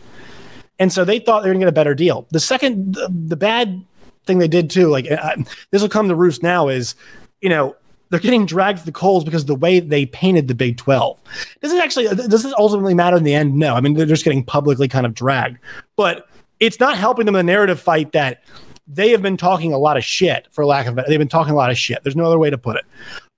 And 0.78 0.92
so 0.92 1.04
they 1.04 1.20
thought 1.20 1.42
they 1.42 1.48
were 1.48 1.54
going 1.54 1.60
to 1.60 1.66
get 1.66 1.68
a 1.68 1.72
better 1.72 1.94
deal. 1.94 2.26
The 2.30 2.40
second, 2.40 2.94
the, 2.94 3.08
the 3.26 3.36
bad 3.36 3.84
thing 4.26 4.38
they 4.38 4.48
did 4.48 4.70
too, 4.70 4.88
like 4.88 5.08
uh, 5.10 5.36
this 5.70 5.82
will 5.82 5.88
come 5.88 6.08
to 6.08 6.16
roost 6.16 6.42
now, 6.42 6.68
is 6.68 6.96
you 7.40 7.48
know 7.48 7.76
they're 8.10 8.20
getting 8.20 8.46
dragged 8.46 8.78
to 8.78 8.84
the 8.84 8.92
coals 8.92 9.24
because 9.24 9.42
of 9.42 9.48
the 9.48 9.54
way 9.54 9.80
they 9.80 10.06
painted 10.06 10.46
the 10.48 10.54
Big 10.54 10.76
12. 10.76 11.20
Does 11.60 11.72
it 11.72 11.82
actually, 11.82 12.06
does 12.06 12.44
this 12.44 12.54
ultimately 12.58 12.94
matter 12.94 13.16
in 13.16 13.24
the 13.24 13.34
end? 13.34 13.56
No. 13.56 13.74
I 13.74 13.80
mean, 13.80 13.94
they're 13.94 14.06
just 14.06 14.24
getting 14.24 14.44
publicly 14.44 14.86
kind 14.86 15.04
of 15.04 15.14
dragged. 15.14 15.58
But 15.96 16.28
it's 16.60 16.78
not 16.78 16.96
helping 16.96 17.26
them 17.26 17.34
in 17.34 17.44
the 17.44 17.52
narrative 17.52 17.80
fight 17.80 18.12
that 18.12 18.44
they 18.86 19.10
have 19.10 19.22
been 19.22 19.36
talking 19.36 19.72
a 19.72 19.78
lot 19.78 19.96
of 19.96 20.04
shit, 20.04 20.46
for 20.50 20.64
lack 20.64 20.86
of. 20.86 20.96
They've 21.08 21.18
been 21.18 21.26
talking 21.28 21.54
a 21.54 21.56
lot 21.56 21.70
of 21.70 21.78
shit. 21.78 22.02
There's 22.04 22.14
no 22.14 22.26
other 22.26 22.38
way 22.38 22.50
to 22.50 22.58
put 22.58 22.76
it. 22.76 22.84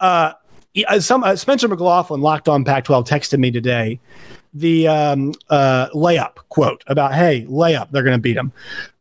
Uh, 0.01 0.33
some 0.99 1.25
uh, 1.25 1.37
Spencer 1.37 1.69
McLaughlin, 1.69 2.21
locked 2.21 2.49
on 2.49 2.65
Pac-12, 2.65 3.07
texted 3.07 3.39
me 3.39 3.51
today 3.51 4.01
the 4.57 4.89
um, 4.89 5.35
uh, 5.51 5.89
layup 5.91 6.37
quote 6.49 6.83
about, 6.87 7.15
hey, 7.15 7.47
layup, 7.49 7.91
they're 7.91 8.03
going 8.03 8.17
to 8.17 8.21
beat 8.21 8.35
them. 8.35 8.53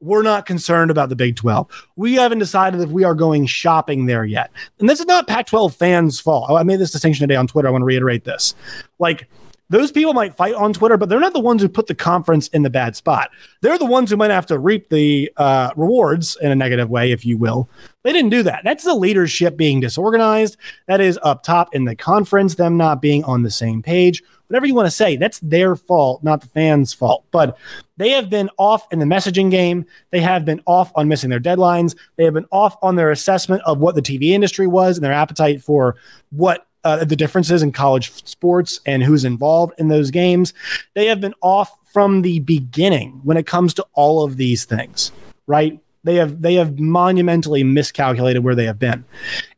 We're 0.01 0.21
not 0.21 0.45
concerned 0.45 0.91
about 0.91 1.07
the 1.07 1.15
Big 1.15 1.37
12. 1.37 1.87
We 1.95 2.15
haven't 2.15 2.39
decided 2.39 2.81
if 2.81 2.89
we 2.89 3.05
are 3.05 3.15
going 3.15 3.45
shopping 3.45 4.05
there 4.05 4.25
yet. 4.25 4.51
And 4.79 4.89
this 4.89 4.99
is 4.99 5.05
not 5.05 5.27
Pac 5.27 5.47
12 5.47 5.73
fans' 5.73 6.19
fault. 6.19 6.51
I 6.51 6.63
made 6.63 6.79
this 6.79 6.91
distinction 6.91 7.23
today 7.23 7.37
on 7.37 7.47
Twitter. 7.47 7.69
I 7.69 7.71
want 7.71 7.83
to 7.83 7.85
reiterate 7.85 8.25
this. 8.25 8.53
Like, 8.99 9.29
those 9.75 9.91
people 9.91 10.13
might 10.13 10.33
fight 10.33 10.53
on 10.53 10.71
Twitter, 10.71 10.95
but 10.95 11.09
they're 11.09 11.19
not 11.19 11.33
the 11.33 11.39
ones 11.39 11.61
who 11.61 11.67
put 11.67 11.87
the 11.87 11.95
conference 11.95 12.47
in 12.49 12.63
the 12.63 12.69
bad 12.69 12.95
spot. 12.95 13.29
They're 13.61 13.77
the 13.77 13.85
ones 13.85 14.09
who 14.09 14.15
might 14.15 14.31
have 14.31 14.45
to 14.45 14.57
reap 14.57 14.87
the 14.87 15.29
uh, 15.35 15.71
rewards 15.75 16.37
in 16.41 16.49
a 16.49 16.55
negative 16.55 16.89
way, 16.89 17.11
if 17.11 17.25
you 17.25 17.37
will. 17.37 17.69
They 18.03 18.13
didn't 18.13 18.29
do 18.29 18.43
that. 18.43 18.61
That's 18.63 18.85
the 18.85 18.93
leadership 18.93 19.57
being 19.57 19.81
disorganized. 19.81 20.55
That 20.87 21.01
is 21.01 21.19
up 21.23 21.43
top 21.43 21.75
in 21.75 21.83
the 21.83 21.95
conference, 21.95 22.55
them 22.55 22.77
not 22.77 23.01
being 23.01 23.25
on 23.25 23.43
the 23.43 23.51
same 23.51 23.81
page. 23.81 24.23
Whatever 24.47 24.65
you 24.65 24.75
want 24.75 24.85
to 24.85 24.91
say, 24.91 25.17
that's 25.17 25.39
their 25.39 25.75
fault, 25.75 26.23
not 26.23 26.39
the 26.39 26.47
fans' 26.47 26.93
fault. 26.93 27.25
But 27.31 27.57
they 27.97 28.11
have 28.11 28.29
been 28.29 28.49
off 28.57 28.87
in 28.93 28.99
the 28.99 29.05
messaging 29.05 29.51
game. 29.51 29.85
They 30.11 30.21
have 30.21 30.45
been 30.45 30.61
off 30.65 30.91
on 30.95 31.09
missing 31.09 31.31
their 31.31 31.39
deadlines. 31.39 31.97
They 32.15 32.23
have 32.23 32.35
been 32.35 32.45
off 32.51 32.77
on 32.81 32.95
their 32.95 33.11
assessment 33.11 33.63
of 33.65 33.79
what 33.79 33.95
the 33.95 34.01
TV 34.01 34.29
industry 34.29 34.67
was 34.67 34.97
and 34.97 35.03
their 35.03 35.11
appetite 35.11 35.63
for 35.63 35.95
what 36.29 36.67
uh, 36.85 37.03
the 37.03 37.15
differences 37.15 37.63
in 37.63 37.71
college 37.71 38.11
sports 38.25 38.79
and 38.85 39.03
who's 39.03 39.25
involved 39.25 39.73
in 39.77 39.89
those 39.89 40.11
games. 40.11 40.53
They 40.93 41.07
have 41.07 41.19
been 41.19 41.33
off 41.41 41.77
from 41.91 42.21
the 42.21 42.39
beginning 42.39 43.19
when 43.23 43.37
it 43.37 43.47
comes 43.47 43.73
to 43.73 43.85
all 43.93 44.23
of 44.23 44.37
these 44.37 44.65
things, 44.65 45.11
right? 45.47 45.79
They 46.03 46.15
have 46.15 46.43
they 46.43 46.53
have 46.53 46.79
monumentally 46.79 47.63
miscalculated 47.63 48.43
where 48.43 48.53
they 48.53 48.65
have 48.65 48.77
been. 48.77 49.03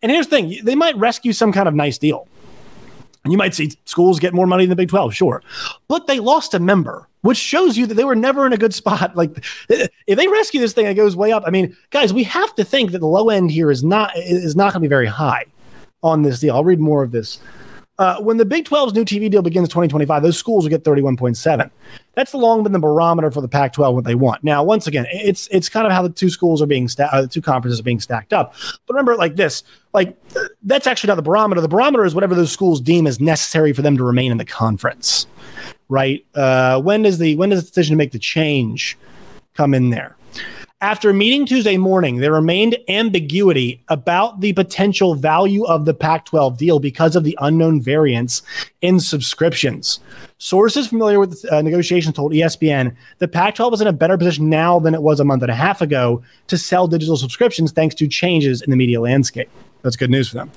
And 0.02 0.12
here's 0.12 0.28
the 0.28 0.38
thing: 0.38 0.60
they 0.64 0.76
might 0.76 0.96
rescue 0.98 1.34
some 1.34 1.52
kind 1.52 1.68
of 1.68 1.76
nice 1.76 1.98
deal. 1.98 2.28
And 3.26 3.34
you 3.34 3.38
might 3.38 3.54
see 3.54 3.74
schools 3.84 4.22
get 4.22 4.34
more 4.34 4.48
money 4.48 4.64
than 4.64 4.70
the 4.70 4.78
Big 4.78 4.88
12, 4.88 5.14
sure. 5.14 5.44
But 5.90 6.08
they 6.08 6.22
lost 6.22 6.54
a 6.54 6.60
member, 6.60 7.10
which 7.24 7.38
shows 7.38 7.78
you 7.78 7.86
that 7.88 7.96
they 7.96 8.06
were 8.06 8.16
never 8.16 8.46
in 8.46 8.54
a 8.54 8.58
good 8.58 8.74
spot. 8.74 9.18
Like 9.18 9.44
if 9.68 10.18
they 10.18 10.28
rescue 10.30 10.62
this 10.62 10.72
thing, 10.72 10.86
it 10.86 10.94
goes 10.94 11.18
way 11.18 11.34
up. 11.34 11.44
I 11.46 11.50
mean, 11.50 11.76
guys, 11.90 12.14
we 12.14 12.24
have 12.24 12.56
to 12.56 12.64
think 12.64 12.92
that 12.92 13.00
the 13.00 13.08
low 13.08 13.30
end 13.30 13.52
here 13.52 13.70
is 13.70 13.84
not 13.84 14.16
is 14.16 14.56
not 14.56 14.72
going 14.72 14.82
to 14.82 14.88
be 14.88 14.88
very 14.88 15.08
high 15.08 15.44
on 16.08 16.24
this 16.24 16.40
deal. 16.40 16.56
I'll 16.56 16.64
read 16.64 16.80
more 16.80 17.04
of 17.04 17.12
this. 17.12 17.40
Uh, 18.00 18.20
when 18.20 18.38
the 18.38 18.46
Big 18.46 18.66
12's 18.66 18.94
new 18.94 19.04
TV 19.04 19.30
deal 19.30 19.42
begins 19.42 19.66
in 19.66 19.70
2025, 19.70 20.22
those 20.22 20.38
schools 20.38 20.64
will 20.64 20.70
get 20.70 20.84
31.7. 20.84 21.72
That's 22.14 22.34
long 22.34 22.62
been 22.62 22.72
the 22.72 22.80
barometer 22.80 23.32
for 23.32 23.42
the 23.42 23.48
Pac-12 23.48 23.94
what 23.96 24.04
they 24.04 24.14
want. 24.14 24.44
Now, 24.44 24.64
once 24.64 24.86
again, 24.86 25.08
it's 25.12 25.48
it's 25.48 25.68
kind 25.68 25.88
of 25.88 25.94
how 25.94 26.04
the 26.04 26.10
two 26.10 26.30
schools 26.30 26.62
are 26.62 26.68
being 26.68 26.88
sta- 26.88 27.10
uh, 27.12 27.22
the 27.22 27.28
two 27.28 27.42
conferences 27.42 27.80
are 27.80 27.84
being 27.84 28.00
stacked 28.00 28.34
up. 28.34 28.54
But 28.86 28.94
remember, 28.94 29.16
like 29.16 29.36
this, 29.36 29.64
like 29.94 30.16
that's 30.62 30.86
actually 30.86 31.08
not 31.08 31.16
the 31.16 31.24
barometer. 31.24 31.60
The 31.60 31.68
barometer 31.68 32.06
is 32.06 32.14
whatever 32.14 32.36
those 32.36 32.52
schools 32.52 32.82
deem 32.82 33.08
as 33.08 33.20
necessary 33.20 33.74
for 33.74 33.82
them 33.82 33.98
to 33.98 34.04
remain 34.04 34.32
in 34.32 34.38
the 34.38 34.46
conference, 34.46 35.26
right? 35.90 36.24
Uh, 36.36 36.80
when 36.80 37.02
does 37.02 37.18
the 37.18 37.36
when 37.36 37.50
does 37.50 37.64
the 37.64 37.68
decision 37.68 37.94
to 37.94 37.98
make 37.98 38.12
the 38.12 38.20
change 38.20 38.96
come 39.56 39.74
in 39.74 39.90
there? 39.90 40.17
After 40.82 41.12
meeting 41.12 41.48
Tuesday 41.48 41.76
morning, 41.76 42.18
there 42.18 42.32
remained 42.32 42.78
ambiguity 42.88 43.82
about 43.88 44.42
the 44.42 44.54
potential 44.54 45.16
value 45.16 45.66
of 45.66 45.86
the 45.86 45.94
Pac 45.96 46.26
12 46.26 46.56
deal 46.56 46.78
because 46.78 47.16
of 47.16 47.24
the 47.24 47.36
unknown 47.42 47.82
variance 47.82 48.44
in 48.84 49.00
subscriptions. 49.00 50.00
Sources 50.38 50.88
familiar 50.88 51.20
with 51.20 51.52
uh, 51.52 51.64
negotiations 51.64 52.14
told 52.14 52.32
ESPN 52.32 52.96
the 53.18 53.28
Pac 53.28 53.56
12 53.56 53.74
is 53.74 53.82
in 53.82 53.88
a 53.88 53.92
better 53.92 54.20
position 54.20 54.52
now 54.52 54.78
than 54.78 54.94
it 54.94 55.02
was 55.02 55.20
a 55.20 55.26
month 55.26 55.42
and 55.42 55.50
a 55.50 55.56
half 55.56 55.82
ago 55.82 56.22
to 56.46 56.60
sell 56.60 56.88
digital 56.88 57.18
subscriptions 57.18 57.72
thanks 57.72 57.96
to 57.96 58.08
changes 58.08 58.62
in 58.62 58.70
the 58.70 58.78
media 58.78 59.02
landscape. 59.02 59.50
That's 59.82 59.96
good 59.96 60.12
news 60.12 60.30
for 60.30 60.36
them. 60.36 60.52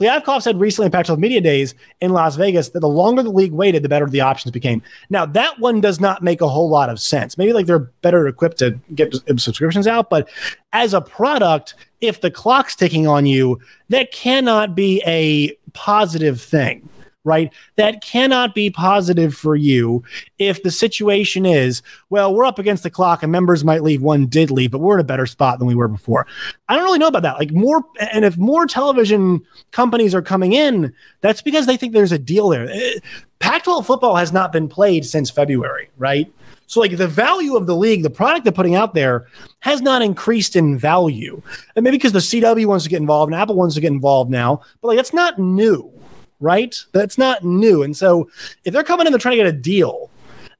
Kliavkoff 0.00 0.42
said 0.42 0.58
recently 0.58 0.86
in 0.86 0.92
Pac-12 0.92 1.18
Media 1.18 1.40
Days 1.40 1.74
in 2.00 2.12
Las 2.12 2.34
Vegas 2.34 2.70
that 2.70 2.80
the 2.80 2.88
longer 2.88 3.22
the 3.22 3.30
league 3.30 3.52
waited, 3.52 3.84
the 3.84 3.88
better 3.88 4.06
the 4.06 4.20
options 4.20 4.50
became. 4.50 4.82
Now, 5.08 5.24
that 5.26 5.60
one 5.60 5.80
does 5.80 6.00
not 6.00 6.22
make 6.22 6.40
a 6.40 6.48
whole 6.48 6.68
lot 6.68 6.90
of 6.90 6.98
sense. 6.98 7.38
Maybe 7.38 7.52
like 7.52 7.66
they're 7.66 7.78
better 7.78 8.26
equipped 8.26 8.58
to 8.58 8.78
get 8.94 9.14
subscriptions 9.40 9.86
out, 9.86 10.10
but 10.10 10.28
as 10.72 10.94
a 10.94 11.00
product, 11.00 11.74
if 12.00 12.20
the 12.20 12.30
clock's 12.30 12.74
ticking 12.74 13.06
on 13.06 13.24
you, 13.24 13.60
that 13.88 14.10
cannot 14.10 14.74
be 14.74 15.00
a 15.06 15.56
positive 15.74 16.40
thing 16.40 16.88
right? 17.24 17.52
That 17.76 18.02
cannot 18.02 18.54
be 18.54 18.70
positive 18.70 19.34
for 19.34 19.56
you 19.56 20.04
if 20.38 20.62
the 20.62 20.70
situation 20.70 21.46
is, 21.46 21.82
well, 22.10 22.34
we're 22.34 22.44
up 22.44 22.58
against 22.58 22.82
the 22.82 22.90
clock 22.90 23.22
and 23.22 23.32
members 23.32 23.64
might 23.64 23.82
leave. 23.82 24.02
One 24.02 24.26
did 24.26 24.50
leave, 24.50 24.70
but 24.70 24.80
we're 24.80 24.94
in 24.94 25.00
a 25.00 25.04
better 25.04 25.26
spot 25.26 25.58
than 25.58 25.66
we 25.66 25.74
were 25.74 25.88
before. 25.88 26.26
I 26.68 26.74
don't 26.74 26.84
really 26.84 26.98
know 26.98 27.08
about 27.08 27.22
that. 27.22 27.38
Like 27.38 27.52
more, 27.52 27.82
and 27.98 28.24
if 28.24 28.36
more 28.36 28.66
television 28.66 29.42
companies 29.72 30.14
are 30.14 30.22
coming 30.22 30.52
in, 30.52 30.92
that's 31.22 31.42
because 31.42 31.66
they 31.66 31.78
think 31.78 31.94
there's 31.94 32.12
a 32.12 32.18
deal 32.18 32.50
there. 32.50 32.68
Eh, 32.70 32.98
Pac 33.38 33.64
12 33.64 33.86
football 33.86 34.16
has 34.16 34.32
not 34.32 34.52
been 34.52 34.68
played 34.68 35.04
since 35.04 35.30
February, 35.30 35.90
right? 35.96 36.32
So, 36.66 36.80
like 36.80 36.96
the 36.96 37.06
value 37.06 37.56
of 37.56 37.66
the 37.66 37.76
league, 37.76 38.02
the 38.02 38.10
product 38.10 38.44
they're 38.44 38.52
putting 38.52 38.74
out 38.74 38.94
there 38.94 39.26
has 39.60 39.82
not 39.82 40.00
increased 40.00 40.56
in 40.56 40.78
value. 40.78 41.42
And 41.76 41.84
maybe 41.84 41.98
because 41.98 42.12
the 42.12 42.20
CW 42.20 42.64
wants 42.66 42.84
to 42.84 42.90
get 42.90 43.00
involved 43.00 43.30
and 43.30 43.40
Apple 43.40 43.54
wants 43.54 43.74
to 43.74 43.82
get 43.82 43.92
involved 43.92 44.30
now, 44.30 44.62
but 44.80 44.88
like 44.88 44.96
that's 44.96 45.12
not 45.12 45.38
new 45.38 45.92
right? 46.40 46.76
That's 46.92 47.18
not 47.18 47.44
new. 47.44 47.82
And 47.82 47.96
so 47.96 48.28
if 48.64 48.72
they're 48.72 48.84
coming 48.84 49.06
in, 49.06 49.12
they're 49.12 49.18
trying 49.18 49.38
to 49.38 49.44
get 49.44 49.54
a 49.54 49.56
deal. 49.56 50.10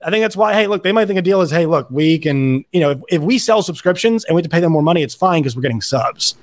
I 0.04 0.10
think 0.10 0.22
that's 0.22 0.36
why, 0.36 0.52
hey, 0.52 0.66
look, 0.66 0.82
they 0.82 0.92
might 0.92 1.06
think 1.06 1.18
a 1.18 1.22
deal 1.22 1.40
is, 1.40 1.50
hey, 1.50 1.66
look, 1.66 1.90
we 1.90 2.18
can, 2.18 2.64
you 2.72 2.80
know, 2.80 2.90
if, 2.90 3.00
if 3.08 3.22
we 3.22 3.38
sell 3.38 3.62
subscriptions 3.62 4.24
and 4.24 4.34
we 4.34 4.40
have 4.40 4.44
to 4.44 4.50
pay 4.50 4.60
them 4.60 4.72
more 4.72 4.82
money, 4.82 5.02
it's 5.02 5.14
fine 5.14 5.42
because 5.42 5.56
we're 5.56 5.62
getting 5.62 5.80
subs. 5.80 6.34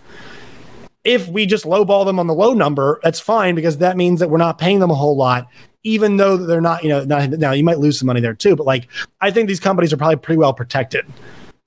If 1.04 1.28
we 1.28 1.46
just 1.46 1.66
lowball 1.66 2.06
them 2.06 2.20
on 2.20 2.28
the 2.28 2.34
low 2.34 2.54
number, 2.54 3.00
that's 3.04 3.20
fine 3.20 3.56
because 3.56 3.78
that 3.78 3.98
means 3.98 4.20
that 4.20 4.30
we're 4.30 4.38
not 4.38 4.58
paying 4.58 4.80
them 4.80 4.90
a 4.90 4.96
whole 4.96 5.16
lot, 5.16 5.48
even 5.84 6.18
though 6.18 6.38
they're 6.38 6.62
not, 6.62 6.84
you 6.84 6.90
know, 6.90 7.04
not, 7.04 7.30
now 7.32 7.52
you 7.52 7.64
might 7.64 7.80
lose 7.80 8.00
some 8.00 8.08
money 8.08 8.22
there 8.22 8.34
too. 8.34 8.56
But 8.56 8.66
like, 8.66 8.88
I 9.20 9.32
think 9.32 9.48
these 9.48 9.60
companies 9.60 9.94
are 9.94 9.98
probably 9.98 10.18
pretty 10.18 10.40
well 10.40 10.54
protected. 10.54 11.06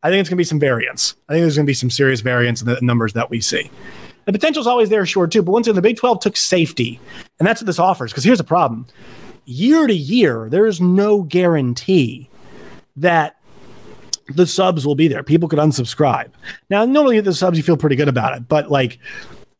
I 0.02 0.10
think 0.10 0.20
it's 0.20 0.28
going 0.28 0.36
to 0.36 0.40
be 0.40 0.44
some 0.44 0.60
variance. 0.60 1.14
I 1.28 1.32
think 1.32 1.42
there's 1.44 1.56
going 1.56 1.66
to 1.66 1.70
be 1.70 1.74
some 1.74 1.90
serious 1.90 2.20
variance 2.20 2.60
in 2.60 2.66
the 2.66 2.78
numbers 2.82 3.12
that 3.14 3.30
we 3.30 3.40
see. 3.40 3.70
The 4.24 4.32
potential 4.32 4.60
is 4.60 4.66
always 4.66 4.88
there, 4.88 5.04
sure, 5.06 5.26
too. 5.26 5.42
But 5.42 5.52
once 5.52 5.66
again, 5.66 5.76
the 5.76 5.82
Big 5.82 5.96
12 5.96 6.20
took 6.20 6.36
safety, 6.36 7.00
and 7.38 7.46
that's 7.46 7.60
what 7.60 7.66
this 7.66 7.78
offers. 7.78 8.12
Because 8.12 8.24
here's 8.24 8.38
the 8.38 8.44
problem 8.44 8.86
year 9.46 9.86
to 9.86 9.94
year, 9.94 10.48
there 10.50 10.66
is 10.66 10.80
no 10.80 11.22
guarantee 11.22 12.28
that 12.96 13.36
the 14.28 14.46
subs 14.46 14.86
will 14.86 14.94
be 14.94 15.08
there. 15.08 15.22
People 15.22 15.48
could 15.48 15.58
unsubscribe. 15.58 16.30
Now, 16.70 16.84
normally 16.84 17.20
the 17.20 17.34
subs, 17.34 17.58
you 17.58 17.62
feel 17.62 17.76
pretty 17.76 17.96
good 17.96 18.08
about 18.08 18.36
it, 18.36 18.48
but 18.48 18.70
like 18.70 18.98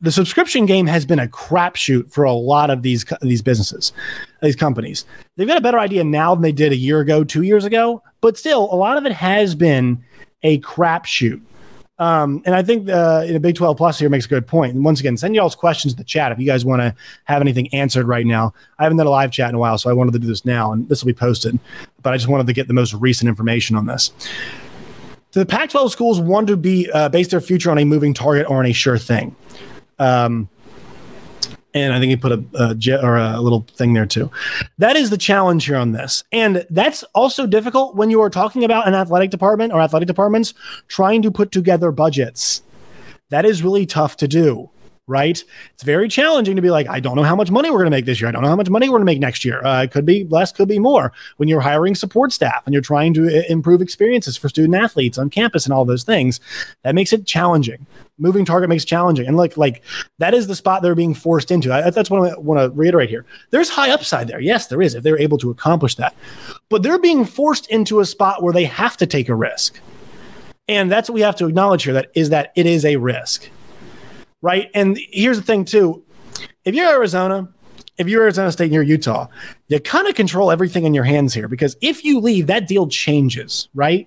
the 0.00 0.12
subscription 0.12 0.66
game 0.66 0.86
has 0.86 1.04
been 1.04 1.18
a 1.18 1.26
crapshoot 1.28 2.12
for 2.12 2.24
a 2.24 2.32
lot 2.32 2.70
of 2.70 2.82
these 2.82 3.04
these 3.22 3.42
businesses, 3.42 3.92
these 4.42 4.56
companies. 4.56 5.04
They've 5.36 5.48
got 5.48 5.58
a 5.58 5.62
better 5.62 5.78
idea 5.78 6.04
now 6.04 6.34
than 6.34 6.42
they 6.42 6.52
did 6.52 6.72
a 6.72 6.76
year 6.76 7.00
ago, 7.00 7.24
two 7.24 7.42
years 7.42 7.64
ago, 7.64 8.02
but 8.20 8.38
still, 8.38 8.72
a 8.72 8.76
lot 8.76 8.96
of 8.96 9.06
it 9.06 9.12
has 9.12 9.54
been 9.54 10.02
a 10.42 10.60
crapshoot. 10.60 11.40
Um, 11.98 12.42
and 12.44 12.54
I 12.54 12.62
think 12.62 12.88
uh, 12.88 13.24
in 13.26 13.36
a 13.36 13.40
Big 13.40 13.54
12 13.54 13.76
Plus 13.76 13.98
here 13.98 14.08
makes 14.08 14.26
a 14.26 14.28
good 14.28 14.46
point. 14.46 14.74
And 14.74 14.84
once 14.84 14.98
again, 14.98 15.16
send 15.16 15.34
y'all's 15.34 15.54
questions 15.54 15.92
to 15.94 15.98
the 15.98 16.04
chat 16.04 16.32
if 16.32 16.38
you 16.38 16.46
guys 16.46 16.64
want 16.64 16.82
to 16.82 16.94
have 17.24 17.40
anything 17.40 17.72
answered 17.72 18.08
right 18.08 18.26
now. 18.26 18.52
I 18.78 18.82
haven't 18.82 18.98
done 18.98 19.06
a 19.06 19.10
live 19.10 19.30
chat 19.30 19.48
in 19.48 19.54
a 19.54 19.58
while, 19.58 19.78
so 19.78 19.90
I 19.90 19.92
wanted 19.92 20.12
to 20.14 20.18
do 20.18 20.26
this 20.26 20.44
now, 20.44 20.72
and 20.72 20.88
this 20.88 21.02
will 21.02 21.08
be 21.08 21.14
posted. 21.14 21.58
But 22.02 22.12
I 22.12 22.16
just 22.16 22.28
wanted 22.28 22.46
to 22.48 22.52
get 22.52 22.66
the 22.66 22.74
most 22.74 22.94
recent 22.94 23.28
information 23.28 23.76
on 23.76 23.86
this. 23.86 24.10
So 25.30 25.40
the 25.40 25.46
Pac 25.46 25.70
12 25.70 25.92
schools 25.92 26.20
want 26.20 26.48
to 26.48 26.56
be 26.56 26.90
uh, 26.92 27.08
base 27.08 27.28
their 27.28 27.40
future 27.40 27.70
on 27.70 27.78
a 27.78 27.84
moving 27.84 28.14
target 28.14 28.48
or 28.48 28.58
on 28.58 28.66
a 28.66 28.72
sure 28.72 28.98
thing. 28.98 29.34
Um, 29.98 30.48
and 31.74 31.92
I 31.92 31.98
think 31.98 32.10
he 32.10 32.16
put 32.16 32.32
a, 32.32 32.44
a 32.54 33.04
or 33.04 33.16
a 33.16 33.40
little 33.40 33.66
thing 33.74 33.92
there 33.92 34.06
too. 34.06 34.30
That 34.78 34.96
is 34.96 35.10
the 35.10 35.18
challenge 35.18 35.66
here 35.66 35.76
on 35.76 35.92
this, 35.92 36.24
and 36.32 36.64
that's 36.70 37.02
also 37.14 37.46
difficult 37.46 37.96
when 37.96 38.10
you 38.10 38.20
are 38.22 38.30
talking 38.30 38.64
about 38.64 38.88
an 38.88 38.94
athletic 38.94 39.30
department 39.30 39.72
or 39.72 39.80
athletic 39.80 40.06
departments 40.06 40.54
trying 40.88 41.22
to 41.22 41.30
put 41.30 41.52
together 41.52 41.90
budgets. 41.90 42.62
That 43.30 43.44
is 43.44 43.62
really 43.62 43.86
tough 43.86 44.16
to 44.18 44.28
do 44.28 44.70
right? 45.06 45.42
It's 45.74 45.82
very 45.82 46.08
challenging 46.08 46.56
to 46.56 46.62
be 46.62 46.70
like, 46.70 46.88
I 46.88 46.98
don't 46.98 47.16
know 47.16 47.22
how 47.22 47.36
much 47.36 47.50
money 47.50 47.70
we're 47.70 47.78
going 47.78 47.90
to 47.90 47.96
make 47.96 48.06
this 48.06 48.20
year. 48.20 48.28
I 48.28 48.32
don't 48.32 48.42
know 48.42 48.48
how 48.48 48.56
much 48.56 48.70
money 48.70 48.88
we're 48.88 48.98
going 48.98 49.06
to 49.06 49.12
make 49.12 49.20
next 49.20 49.44
year. 49.44 49.64
Uh, 49.64 49.82
it 49.82 49.90
could 49.90 50.06
be 50.06 50.24
less, 50.24 50.50
could 50.50 50.68
be 50.68 50.78
more. 50.78 51.12
When 51.36 51.48
you're 51.48 51.60
hiring 51.60 51.94
support 51.94 52.32
staff 52.32 52.62
and 52.64 52.72
you're 52.72 52.82
trying 52.82 53.12
to 53.14 53.26
uh, 53.26 53.42
improve 53.48 53.82
experiences 53.82 54.36
for 54.36 54.48
student 54.48 54.74
athletes 54.74 55.18
on 55.18 55.28
campus 55.28 55.66
and 55.66 55.74
all 55.74 55.84
those 55.84 56.04
things, 56.04 56.40
that 56.82 56.94
makes 56.94 57.12
it 57.12 57.26
challenging. 57.26 57.86
Moving 58.16 58.44
target 58.44 58.68
makes 58.68 58.84
challenging, 58.84 59.26
and 59.26 59.36
like 59.36 59.56
like 59.56 59.82
that 60.18 60.34
is 60.34 60.46
the 60.46 60.54
spot 60.54 60.82
they're 60.82 60.94
being 60.94 61.14
forced 61.14 61.50
into. 61.50 61.74
I, 61.74 61.90
that's 61.90 62.08
what 62.08 62.30
I 62.30 62.38
want 62.38 62.60
to 62.60 62.70
reiterate 62.70 63.10
here. 63.10 63.26
There's 63.50 63.68
high 63.68 63.90
upside 63.90 64.28
there. 64.28 64.38
Yes, 64.38 64.68
there 64.68 64.80
is 64.80 64.94
if 64.94 65.02
they're 65.02 65.18
able 65.18 65.36
to 65.38 65.50
accomplish 65.50 65.96
that, 65.96 66.14
but 66.68 66.84
they're 66.84 67.00
being 67.00 67.24
forced 67.24 67.66
into 67.70 67.98
a 67.98 68.06
spot 68.06 68.40
where 68.40 68.52
they 68.52 68.66
have 68.66 68.96
to 68.98 69.06
take 69.06 69.28
a 69.28 69.34
risk. 69.34 69.80
And 70.68 70.92
that's 70.92 71.10
what 71.10 71.14
we 71.14 71.22
have 71.22 71.34
to 71.36 71.46
acknowledge 71.48 71.82
here 71.82 71.92
that 71.94 72.12
is 72.14 72.30
that 72.30 72.52
it 72.54 72.66
is 72.66 72.84
a 72.84 72.94
risk 72.94 73.50
right? 74.44 74.70
And 74.74 74.98
here's 75.10 75.38
the 75.38 75.42
thing 75.42 75.64
too. 75.64 76.04
if 76.66 76.74
you're 76.74 76.86
Arizona, 76.86 77.48
if 77.96 78.08
you're 78.08 78.22
Arizona 78.24 78.52
State 78.52 78.66
and 78.66 78.74
you're 78.74 78.82
Utah, 78.82 79.26
you 79.68 79.80
kind 79.80 80.06
of 80.06 80.14
control 80.14 80.50
everything 80.50 80.84
in 80.84 80.92
your 80.92 81.04
hands 81.04 81.32
here 81.32 81.48
because 81.48 81.76
if 81.80 82.04
you 82.04 82.20
leave, 82.20 82.46
that 82.48 82.68
deal 82.68 82.86
changes, 82.86 83.68
right? 83.74 84.06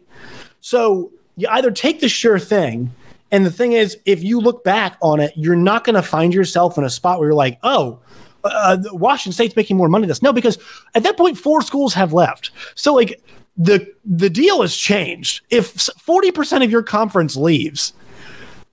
So 0.61 1.11
you 1.37 1.47
either 1.49 1.71
take 1.71 2.01
the 2.01 2.07
sure 2.07 2.37
thing, 2.37 2.93
and 3.31 3.47
the 3.47 3.51
thing 3.51 3.71
is, 3.71 3.97
if 4.05 4.23
you 4.23 4.39
look 4.39 4.63
back 4.63 4.97
on 5.01 5.19
it, 5.19 5.33
you're 5.35 5.55
not 5.55 5.83
going 5.83 5.95
to 5.95 6.03
find 6.03 6.35
yourself 6.35 6.77
in 6.77 6.83
a 6.83 6.89
spot 6.89 7.17
where 7.17 7.29
you're 7.29 7.35
like, 7.35 7.57
oh, 7.63 7.99
uh, 8.43 8.77
Washington 8.91 9.33
State's 9.33 9.55
making 9.55 9.75
more 9.75 9.89
money 9.89 10.03
than 10.03 10.09
this. 10.09 10.21
No, 10.21 10.31
because 10.31 10.59
at 10.93 11.01
that 11.01 11.17
point, 11.17 11.35
four 11.35 11.63
schools 11.63 11.95
have 11.95 12.13
left. 12.13 12.51
So 12.75 12.93
like 12.93 13.19
the 13.57 13.91
the 14.05 14.29
deal 14.29 14.61
has 14.61 14.77
changed. 14.77 15.43
If 15.49 15.71
forty 15.97 16.29
percent 16.29 16.63
of 16.63 16.69
your 16.69 16.83
conference 16.83 17.35
leaves, 17.35 17.93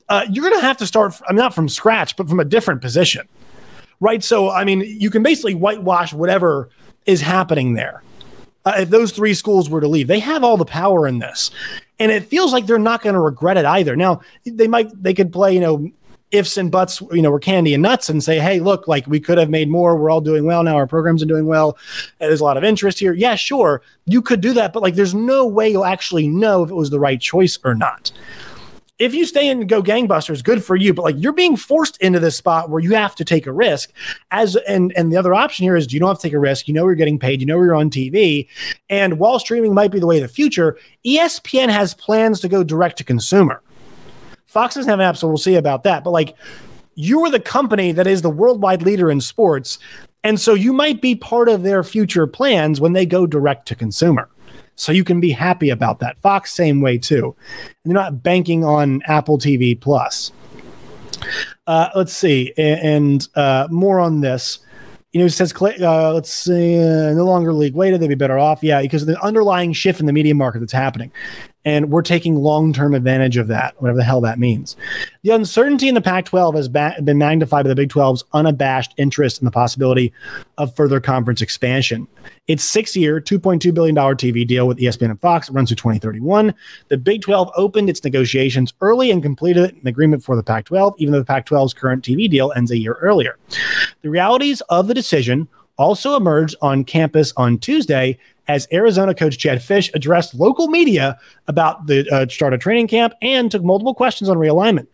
uh, 0.09 0.27
you're 0.31 0.49
going 0.49 0.61
to 0.61 0.67
have 0.67 0.77
to 0.79 0.87
start. 0.87 1.21
I'm 1.29 1.37
not 1.37 1.55
from 1.55 1.69
scratch, 1.69 2.17
but 2.17 2.29
from 2.29 2.41
a 2.41 2.45
different 2.45 2.83
position, 2.83 3.27
right? 4.01 4.23
So 4.23 4.51
I 4.51 4.65
mean, 4.65 4.81
you 4.81 5.11
can 5.11 5.23
basically 5.23 5.55
whitewash 5.55 6.13
whatever 6.13 6.69
is 7.07 7.21
happening 7.21 7.75
there. 7.75 8.03
Uh, 8.65 8.77
if 8.79 8.91
those 8.91 9.13
three 9.13 9.35
schools 9.35 9.69
were 9.69 9.81
to 9.81 9.89
leave, 9.89 10.07
they 10.07 10.21
have 10.21 10.43
all 10.43 10.57
the 10.57 10.65
power 10.65 11.07
in 11.07 11.19
this, 11.19 11.51
and 11.99 12.11
it 12.11 12.25
feels 12.25 12.53
like 12.53 12.67
they're 12.67 12.79
not 12.79 13.03
going 13.03 13.15
to 13.15 13.21
regret 13.21 13.57
it 13.57 13.67
either. 13.67 13.97
Now 13.97 14.21
they 14.45 14.69
might 14.69 14.91
they 15.03 15.15
could 15.15 15.33
play 15.33 15.55
you 15.55 15.61
know 15.61 15.91
ifs 16.35 16.57
and 16.57 16.71
buts, 16.71 17.01
you 17.13 17.23
know, 17.23 17.31
we're 17.31 17.39
candy 17.39 17.75
and 17.75 17.83
nuts 17.83 18.09
and 18.09 18.23
say, 18.23 18.41
hey, 18.41 18.59
look, 18.59 18.89
like 18.89 19.07
we 19.07 19.21
could 19.21 19.39
have 19.39 19.49
made 19.49 19.69
more. 19.69 19.97
We're 19.97 20.11
all 20.11 20.21
doing 20.21 20.45
well 20.45 20.65
now. 20.65 20.75
Our 20.77 20.87
programs 20.87 21.23
are 21.23 21.27
doing 21.27 21.47
well. 21.47 21.79
There's 22.19 22.41
a 22.41 22.45
lot 22.45 22.57
of 22.57 22.65
interest 22.65 22.99
here. 22.99 23.15
Yeah, 23.15 23.37
sure, 23.37 23.83
you 24.07 24.21
could 24.21 24.41
do 24.41 24.53
that, 24.55 24.73
but 24.73 24.83
like 24.83 24.97
there's 24.97 25.15
no 25.15 25.47
way 25.47 25.69
you'll 25.69 25.85
actually 25.85 26.29
know 26.29 26.65
if 26.65 26.71
it 26.71 26.75
was 26.75 26.91
the 26.91 27.01
right 27.01 27.21
choice 27.21 27.59
or 27.65 27.75
not. 27.75 28.11
If 28.99 29.13
you 29.13 29.27
stay 29.27 29.49
and 29.49 29.69
go 29.69 29.83
gangbusters, 29.83 30.45
good 30.45 30.65
for 30.65 30.77
you. 30.77 30.95
But 30.95 31.03
like 31.03 31.17
you're 31.19 31.33
being 31.33 31.57
forced 31.57 31.97
into 31.99 32.21
this 32.21 32.37
spot 32.37 32.71
where 32.71 32.81
you 32.81 32.95
have 32.95 33.15
to 33.17 33.25
take 33.25 33.47
a 33.47 33.53
risk. 33.53 33.93
As 34.31 34.57
and 34.69 34.93
and 34.97 35.13
the 35.13 35.17
other 35.17 35.35
option 35.35 35.65
here 35.65 35.75
is 35.75 35.93
you 35.93 35.99
don't 35.99 36.11
have 36.11 36.19
to 36.19 36.23
take 36.23 36.33
a 36.33 36.39
risk. 36.39 36.69
You 36.69 36.75
know 36.75 36.85
you're 36.85 36.95
getting 36.95 37.19
paid. 37.19 37.41
You 37.41 37.47
know 37.47 37.61
you're 37.61 37.75
on 37.75 37.91
TV. 37.91 38.47
And 38.89 39.19
while 39.19 39.39
streaming 39.39 39.75
might 39.75 39.91
be 39.91 39.99
the 39.99 40.07
way 40.07 40.19
of 40.19 40.23
the 40.23 40.29
future, 40.29 40.79
ESPN 41.05 41.71
has 41.71 41.95
plans 41.95 42.41
to 42.41 42.49
go 42.49 42.63
direct 42.63 42.99
to 42.99 43.05
consumer. 43.05 43.63
Fox 44.47 44.77
doesn't 44.77 44.89
have 44.89 45.01
an 45.01 45.07
app, 45.07 45.17
so 45.17 45.27
we'll 45.27 45.37
see 45.39 45.57
about 45.57 45.83
that. 45.83 46.05
But 46.05 46.11
like, 46.11 46.37
you 46.95 47.25
are 47.25 47.31
the 47.31 47.41
company 47.41 47.91
that 47.91 48.07
is 48.07 48.23
the 48.23 48.31
worldwide 48.31 48.83
leader 48.83 49.11
in 49.11 49.21
sports. 49.21 49.81
And 50.23 50.41
so 50.41 50.55
you 50.55 50.73
might 50.73 51.03
be 51.03 51.17
part 51.17 51.49
of 51.49 51.65
their 51.65 51.83
future 51.83 52.27
plans 52.29 52.81
when 52.81 52.93
they 52.93 53.05
go 53.05 53.27
direct 53.27 53.67
to 53.69 53.75
consumer. 53.75 54.29
So 54.77 54.93
you 54.93 55.05
can 55.05 55.21
be 55.21 55.31
happy 55.31 55.71
about 55.71 56.01
that. 56.01 56.19
Fox, 56.19 56.53
same 56.53 56.81
way 56.81 56.99
too. 56.99 57.35
And 57.85 57.95
they're 57.95 58.03
not 58.03 58.23
banking 58.23 58.65
on 58.65 59.03
Apple 59.07 59.39
TV 59.39 59.79
Plus. 59.79 60.33
Uh, 61.67 61.89
let's 61.95 62.13
see. 62.13 62.53
And, 62.57 63.27
uh, 63.35 63.69
more 63.71 64.01
on 64.01 64.21
this. 64.21 64.59
You 65.13 65.21
know, 65.21 65.27
it 65.27 65.31
says, 65.31 65.55
uh, 65.63 66.13
let's 66.13 66.33
see, 66.33 66.77
uh, 66.77 67.13
no 67.13 67.25
longer 67.25 67.53
league 67.53 67.75
weighted. 67.75 68.01
They'd 68.01 68.09
be 68.09 68.17
better 68.17 68.39
off. 68.39 68.65
Yeah, 68.65 68.83
because 68.83 69.03
of 69.03 69.09
the 69.09 69.21
underlying 69.23 69.73
shift 69.73 70.01
in 70.01 70.07
the 70.07 70.13
media 70.13 70.35
market 70.35 70.59
that's 70.59 70.73
happening 70.73 71.13
and 71.65 71.91
we're 71.91 72.03
taking 72.03 72.37
long-term 72.37 72.95
advantage 72.95 73.37
of 73.37 73.49
that, 73.49 73.81
whatever 73.81 73.97
the 73.97 74.05
hell 74.05 74.21
that 74.21 74.39
means. 74.39 74.77
The 75.23 75.31
uncertainty 75.31 75.89
in 75.89 75.95
the 75.95 76.01
Pac-12 76.01 76.57
has 76.57 76.69
ba- 76.69 76.97
been 77.03 77.19
magnified 77.19 77.65
by 77.65 77.69
the 77.69 77.75
Big 77.75 77.89
12's 77.89 78.25
unabashed 78.33 78.95
interest 78.99 79.41
in 79.41 79.47
the 79.47 79.51
possibility 79.51 80.13
of 80.59 80.75
further 80.77 81.01
conference 81.01 81.41
expansion. 81.41 82.07
Its 82.47 82.63
six-year, 82.63 83.21
$2.2 83.21 83.73
billion 83.73 83.97
TV 83.97 84.47
deal 84.47 84.69
with 84.69 84.79
ESPN 84.79 85.11
and 85.11 85.21
Fox 85.21 85.49
runs 85.51 85.71
through 85.71 85.77
2031. 85.77 86.55
The 86.89 86.99
Big 86.99 87.23
12 87.23 87.51
opened 87.57 87.89
its 87.89 88.05
negotiations 88.05 88.75
early 88.81 89.11
and 89.11 89.23
completed 89.23 89.75
an 89.75 89.87
agreement 89.87 90.23
for 90.23 90.37
the 90.37 90.43
Pac-12, 90.43 90.95
even 90.99 91.13
though 91.13 91.21
the 91.21 91.25
Pac-12's 91.25 91.73
current 91.73 92.05
TV 92.05 92.29
deal 92.29 92.53
ends 92.55 92.71
a 92.71 92.79
year 92.79 92.95
earlier. 93.01 93.39
The 94.03 94.11
realities 94.11 94.61
of 94.63 94.89
the 94.89 94.95
decision 94.95 95.49
also 95.77 96.17
emerged 96.17 96.55
on 96.63 96.85
campus 96.85 97.33
on 97.37 97.59
Tuesday 97.59 98.19
as 98.47 98.69
Arizona 98.73 99.15
coach 99.15 99.39
Jedd 99.39 99.59
Fisch 99.59 99.91
addressed 99.95 100.35
local 100.35 100.69
media 100.69 101.19
about 101.49 101.87
the 101.87 102.09
uh, 102.11 102.29
start 102.29 102.53
of 102.53 102.61
training 102.61 102.89
camp 102.89 103.15
and 103.23 103.51
took 103.51 103.65
multiple 103.65 103.95
questions 103.95 104.29
on 104.29 104.37
realignment. 104.37 104.87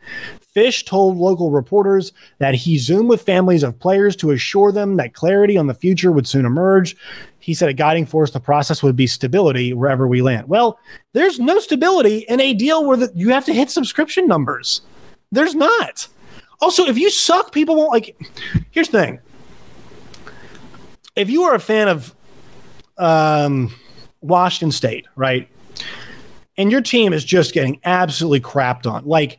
Fisch 0.55 0.85
told 0.85 1.17
local 1.17 1.51
reporters 1.51 2.13
that 2.39 2.55
he 2.55 2.79
zoomed 2.79 3.09
with 3.09 3.23
families 3.23 3.63
of 3.63 3.79
players 3.79 4.17
to 4.17 4.31
assure 4.31 4.73
them 4.73 4.97
that 4.97 5.15
clarity 5.15 5.57
on 5.57 5.67
the 5.67 5.75
future 5.75 6.11
would 6.11 6.27
soon 6.27 6.45
emerge. 6.45 6.97
He 7.39 7.55
said 7.55 7.69
a 7.69 7.75
guiding 7.75 8.07
force 8.07 8.33
the 8.33 8.41
process 8.41 8.83
would 8.83 8.97
be 8.97 9.07
stability 9.07 9.73
wherever 9.73 10.07
we 10.07 10.23
land. 10.23 10.49
Well, 10.49 10.79
there's 11.13 11.39
no 11.39 11.59
stability 11.61 12.19
in 12.29 12.41
a 12.41 12.55
deal 12.55 12.85
where 12.85 12.97
the, 12.97 13.13
you 13.15 13.31
have 13.31 13.45
to 13.47 13.55
hit 13.55 13.71
subscription 13.71 14.27
numbers. 14.27 14.83
There's 15.33 15.55
not. 15.55 16.09
Also, 16.61 16.85
if 16.87 16.99
you 16.99 17.11
suck, 17.11 17.53
people 17.53 17.77
won't 17.77 17.93
like. 17.93 18.17
Here's 18.71 18.89
the 18.89 19.01
thing 19.01 19.21
if 21.21 21.29
you 21.29 21.43
are 21.43 21.55
a 21.55 21.61
fan 21.61 21.89
of 21.89 22.15
um, 22.97 23.73
Washington 24.23 24.73
State, 24.73 25.07
right, 25.17 25.49
and 26.57 26.73
your 26.73 26.81
team 26.81 27.13
is 27.13 27.25
just 27.25 27.53
getting 27.53 27.79
absolutely 27.85 28.41
crapped 28.41 28.91
on, 28.91 29.05
like 29.05 29.39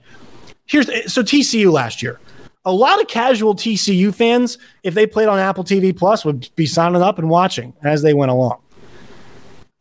here's 0.65 0.87
so 1.11 1.23
TCU 1.23 1.71
last 1.71 2.01
year. 2.01 2.19
A 2.63 2.71
lot 2.71 3.01
of 3.01 3.07
casual 3.07 3.55
TCU 3.55 4.13
fans, 4.13 4.59
if 4.83 4.93
they 4.93 5.07
played 5.07 5.27
on 5.27 5.39
Apple 5.39 5.63
TV 5.63 5.95
Plus, 5.95 6.23
would 6.23 6.47
be 6.55 6.67
signing 6.67 7.01
up 7.01 7.17
and 7.17 7.27
watching 7.27 7.73
as 7.83 8.03
they 8.03 8.13
went 8.13 8.29
along. 8.29 8.61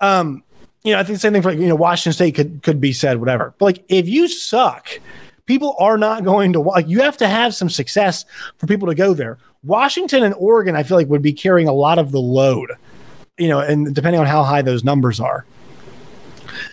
Um, 0.00 0.42
you 0.82 0.94
know, 0.94 0.98
I 0.98 1.04
think 1.04 1.16
the 1.16 1.20
same 1.20 1.34
thing 1.34 1.42
for 1.42 1.52
you 1.52 1.68
know 1.68 1.74
Washington 1.74 2.14
State 2.14 2.34
could 2.34 2.62
could 2.62 2.80
be 2.80 2.94
said, 2.94 3.20
whatever. 3.20 3.54
But 3.58 3.64
like, 3.66 3.84
if 3.90 4.08
you 4.08 4.26
suck, 4.26 4.88
people 5.50 5.74
are 5.80 5.98
not 5.98 6.22
going 6.22 6.52
to 6.52 6.60
like. 6.60 6.86
You 6.86 7.00
have 7.00 7.16
to 7.16 7.26
have 7.26 7.56
some 7.56 7.68
success 7.68 8.24
for 8.56 8.68
people 8.68 8.86
to 8.86 8.94
go 8.94 9.14
there. 9.14 9.36
Washington 9.64 10.22
and 10.22 10.32
Oregon, 10.36 10.76
I 10.76 10.84
feel 10.84 10.96
like, 10.96 11.08
would 11.08 11.22
be 11.22 11.32
carrying 11.32 11.66
a 11.66 11.72
lot 11.72 11.98
of 11.98 12.12
the 12.12 12.20
load, 12.20 12.70
you 13.36 13.48
know, 13.48 13.58
and 13.58 13.92
depending 13.92 14.20
on 14.20 14.28
how 14.28 14.44
high 14.44 14.62
those 14.62 14.84
numbers 14.84 15.18
are. 15.18 15.44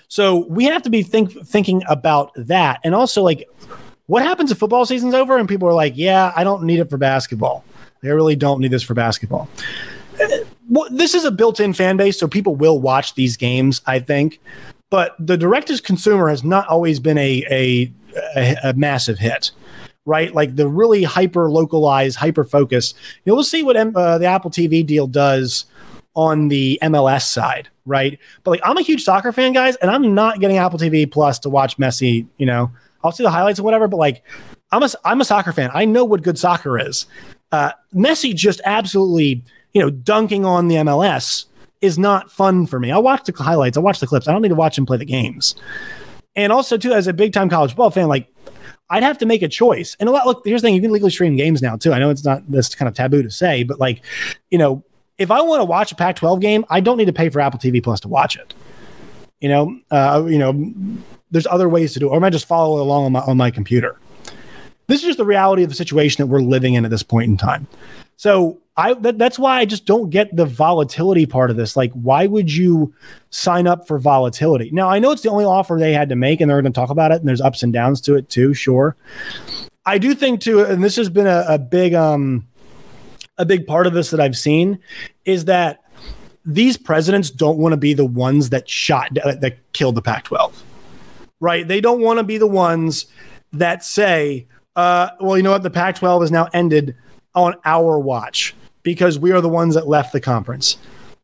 So 0.09 0.45
we 0.47 0.65
have 0.65 0.83
to 0.83 0.91
be 0.91 1.01
think, 1.01 1.31
thinking 1.47 1.81
about 1.89 2.31
that. 2.35 2.79
And 2.83 2.93
also, 2.93 3.23
like, 3.23 3.49
what 4.05 4.21
happens 4.21 4.51
if 4.51 4.59
football 4.59 4.85
season's 4.85 5.15
over 5.15 5.39
and 5.39 5.49
people 5.49 5.67
are 5.67 5.73
like, 5.73 5.93
yeah, 5.95 6.31
I 6.35 6.43
don't 6.43 6.63
need 6.63 6.79
it 6.79 6.89
for 6.89 6.97
basketball. 6.97 7.65
I 8.03 8.09
really 8.09 8.35
don't 8.35 8.61
need 8.61 8.71
this 8.71 8.83
for 8.83 8.93
basketball. 8.93 9.49
Well, 10.69 10.87
this 10.91 11.15
is 11.15 11.25
a 11.25 11.31
built 11.31 11.59
in 11.59 11.73
fan 11.73 11.97
base, 11.97 12.19
so 12.19 12.27
people 12.27 12.55
will 12.55 12.79
watch 12.79 13.15
these 13.15 13.37
games, 13.37 13.81
I 13.87 13.99
think. 13.99 14.39
But 14.89 15.15
the 15.19 15.35
direct 15.35 15.67
to 15.67 15.81
consumer 15.81 16.29
has 16.29 16.43
not 16.43 16.67
always 16.67 16.99
been 16.99 17.17
a, 17.17 17.43
a, 17.49 17.91
a, 18.35 18.55
a 18.63 18.73
massive 18.73 19.19
hit 19.19 19.51
right? 20.07 20.33
Like 20.33 20.55
the 20.55 20.69
really 20.69 21.03
hyper 21.03 21.51
localized, 21.51 22.15
hyper 22.15 22.45
focused. 22.45 22.95
You 23.25 23.31
know, 23.31 23.35
we'll 23.35 23.43
see 23.43 23.61
what 23.61 23.75
uh, 23.75 24.17
the 24.17 24.25
Apple 24.25 24.49
TV 24.49 24.83
deal 24.83 25.05
does 25.05 25.65
on 26.15 26.47
the 26.47 26.79
MLS 26.81 27.23
side, 27.23 27.69
right? 27.85 28.17
But 28.43 28.51
like, 28.51 28.61
I'm 28.63 28.77
a 28.77 28.81
huge 28.81 29.03
soccer 29.03 29.31
fan, 29.31 29.51
guys, 29.53 29.75
and 29.75 29.91
I'm 29.91 30.15
not 30.15 30.39
getting 30.39 30.57
Apple 30.57 30.79
TV 30.79 31.09
Plus 31.11 31.37
to 31.39 31.49
watch 31.49 31.77
Messi. 31.77 32.25
You 32.37 32.45
know, 32.45 32.71
I'll 33.03 33.11
see 33.11 33.23
the 33.23 33.29
highlights 33.29 33.59
or 33.59 33.63
whatever, 33.63 33.87
but 33.87 33.97
like, 33.97 34.23
I'm 34.71 34.81
a 34.81 34.89
I'm 35.05 35.21
a 35.21 35.25
soccer 35.25 35.51
fan. 35.51 35.69
I 35.73 35.85
know 35.85 36.05
what 36.05 36.23
good 36.23 36.39
soccer 36.39 36.79
is. 36.79 37.05
Uh, 37.51 37.71
Messi 37.93 38.33
just 38.33 38.61
absolutely, 38.65 39.43
you 39.73 39.81
know, 39.81 39.89
dunking 39.89 40.45
on 40.45 40.69
the 40.69 40.75
MLS 40.75 41.45
is 41.81 41.99
not 41.99 42.31
fun 42.31 42.65
for 42.65 42.79
me. 42.79 42.91
I'll 42.91 43.03
watch 43.03 43.25
the 43.25 43.43
highlights. 43.43 43.77
I'll 43.77 43.83
watch 43.83 43.99
the 43.99 44.07
clips. 44.07 44.27
I 44.27 44.31
don't 44.31 44.41
need 44.41 44.49
to 44.49 44.55
watch 44.55 44.77
him 44.77 44.85
play 44.85 44.97
the 44.97 45.05
games. 45.05 45.55
And 46.37 46.53
also, 46.53 46.77
too, 46.77 46.93
as 46.93 47.07
a 47.07 47.13
big 47.13 47.33
time 47.33 47.49
college 47.49 47.71
football 47.71 47.89
fan, 47.89 48.07
like 48.07 48.31
I'd 48.89 49.03
have 49.03 49.17
to 49.17 49.25
make 49.25 49.41
a 49.41 49.47
choice. 49.47 49.97
And 49.99 50.07
a 50.07 50.11
lot, 50.11 50.25
look, 50.25 50.43
here's 50.45 50.61
the 50.61 50.67
thing 50.67 50.75
you 50.75 50.81
can 50.81 50.91
legally 50.91 51.11
stream 51.11 51.35
games 51.35 51.61
now, 51.61 51.75
too. 51.75 51.91
I 51.91 51.99
know 51.99 52.09
it's 52.09 52.23
not 52.23 52.49
this 52.49 52.73
kind 52.73 52.87
of 52.87 52.95
taboo 52.95 53.23
to 53.23 53.31
say, 53.31 53.63
but 53.63 53.79
like, 53.79 54.01
you 54.49 54.57
know, 54.57 54.83
if 55.17 55.31
I 55.31 55.41
want 55.41 55.61
to 55.61 55.65
watch 55.65 55.91
a 55.91 55.95
Pac 55.95 56.15
12 56.15 56.39
game, 56.39 56.65
I 56.69 56.79
don't 56.79 56.97
need 56.97 57.05
to 57.05 57.13
pay 57.13 57.29
for 57.29 57.41
Apple 57.41 57.59
TV 57.59 57.83
Plus 57.83 57.99
to 58.01 58.07
watch 58.07 58.37
it. 58.37 58.53
You 59.41 59.49
know, 59.49 59.79
uh, 59.91 60.25
you 60.27 60.37
know, 60.37 60.73
there's 61.31 61.47
other 61.47 61.67
ways 61.67 61.93
to 61.93 61.99
do 61.99 62.07
it, 62.07 62.11
or 62.11 62.17
I 62.17 62.19
might 62.19 62.29
just 62.29 62.47
follow 62.47 62.81
along 62.81 63.05
on 63.05 63.11
my, 63.11 63.19
on 63.21 63.35
my 63.37 63.51
computer. 63.51 63.99
This 64.87 65.01
is 65.01 65.07
just 65.07 65.17
the 65.17 65.25
reality 65.25 65.63
of 65.63 65.69
the 65.69 65.75
situation 65.75 66.23
that 66.23 66.27
we're 66.27 66.41
living 66.41 66.75
in 66.75 66.85
at 66.85 66.91
this 66.91 67.03
point 67.03 67.29
in 67.29 67.37
time. 67.37 67.67
So 68.17 68.59
I 68.75 68.93
that, 68.95 69.17
that's 69.17 69.39
why 69.39 69.59
I 69.59 69.65
just 69.65 69.85
don't 69.85 70.09
get 70.09 70.35
the 70.35 70.45
volatility 70.45 71.25
part 71.25 71.49
of 71.49 71.55
this. 71.55 71.77
Like, 71.77 71.93
why 71.93 72.27
would 72.27 72.51
you 72.51 72.93
sign 73.29 73.67
up 73.67 73.87
for 73.87 73.97
volatility? 73.97 74.69
Now 74.73 74.89
I 74.89 74.99
know 74.99 75.11
it's 75.11 75.21
the 75.21 75.29
only 75.29 75.45
offer 75.45 75.77
they 75.79 75.93
had 75.93 76.09
to 76.09 76.15
make, 76.15 76.41
and 76.41 76.49
they're 76.49 76.61
going 76.61 76.73
to 76.73 76.79
talk 76.79 76.89
about 76.89 77.11
it, 77.11 77.19
and 77.19 77.27
there's 77.27 77.41
ups 77.41 77.63
and 77.63 77.71
downs 77.71 78.01
to 78.01 78.15
it 78.15 78.29
too. 78.29 78.53
Sure, 78.53 78.95
I 79.85 79.99
do 79.99 80.13
think 80.13 80.41
too, 80.41 80.63
and 80.63 80.83
this 80.83 80.95
has 80.95 81.09
been 81.09 81.27
a, 81.27 81.45
a 81.47 81.57
big 81.59 81.93
um 81.93 82.47
a 83.37 83.45
big 83.45 83.67
part 83.67 83.87
of 83.87 83.93
this 83.93 84.09
that 84.09 84.19
I've 84.19 84.37
seen 84.37 84.79
is 85.25 85.45
that 85.45 85.83
these 86.43 86.75
presidents 86.75 87.29
don't 87.29 87.57
want 87.57 87.73
to 87.73 87.77
be 87.77 87.93
the 87.93 88.05
ones 88.05 88.49
that 88.49 88.67
shot 88.67 89.13
that 89.13 89.57
killed 89.73 89.95
the 89.95 90.01
Pac-12, 90.01 90.53
right? 91.39 91.67
They 91.67 91.81
don't 91.81 92.01
want 92.01 92.17
to 92.17 92.23
be 92.23 92.39
the 92.39 92.47
ones 92.47 93.05
that 93.53 93.83
say, 93.83 94.47
uh, 94.75 95.09
"Well, 95.19 95.37
you 95.37 95.43
know 95.43 95.51
what? 95.51 95.63
The 95.63 95.69
Pac-12 95.69 96.21
has 96.21 96.31
now 96.31 96.47
ended." 96.51 96.95
On 97.37 97.55
our 97.63 97.99
watch 97.99 98.55
because 98.81 99.19
we 99.19 99.31
are 99.31 99.41
the 99.41 99.47
ones 99.47 99.75
that 99.75 99.87
left 99.87 100.11
the 100.11 100.19
conference. 100.19 100.77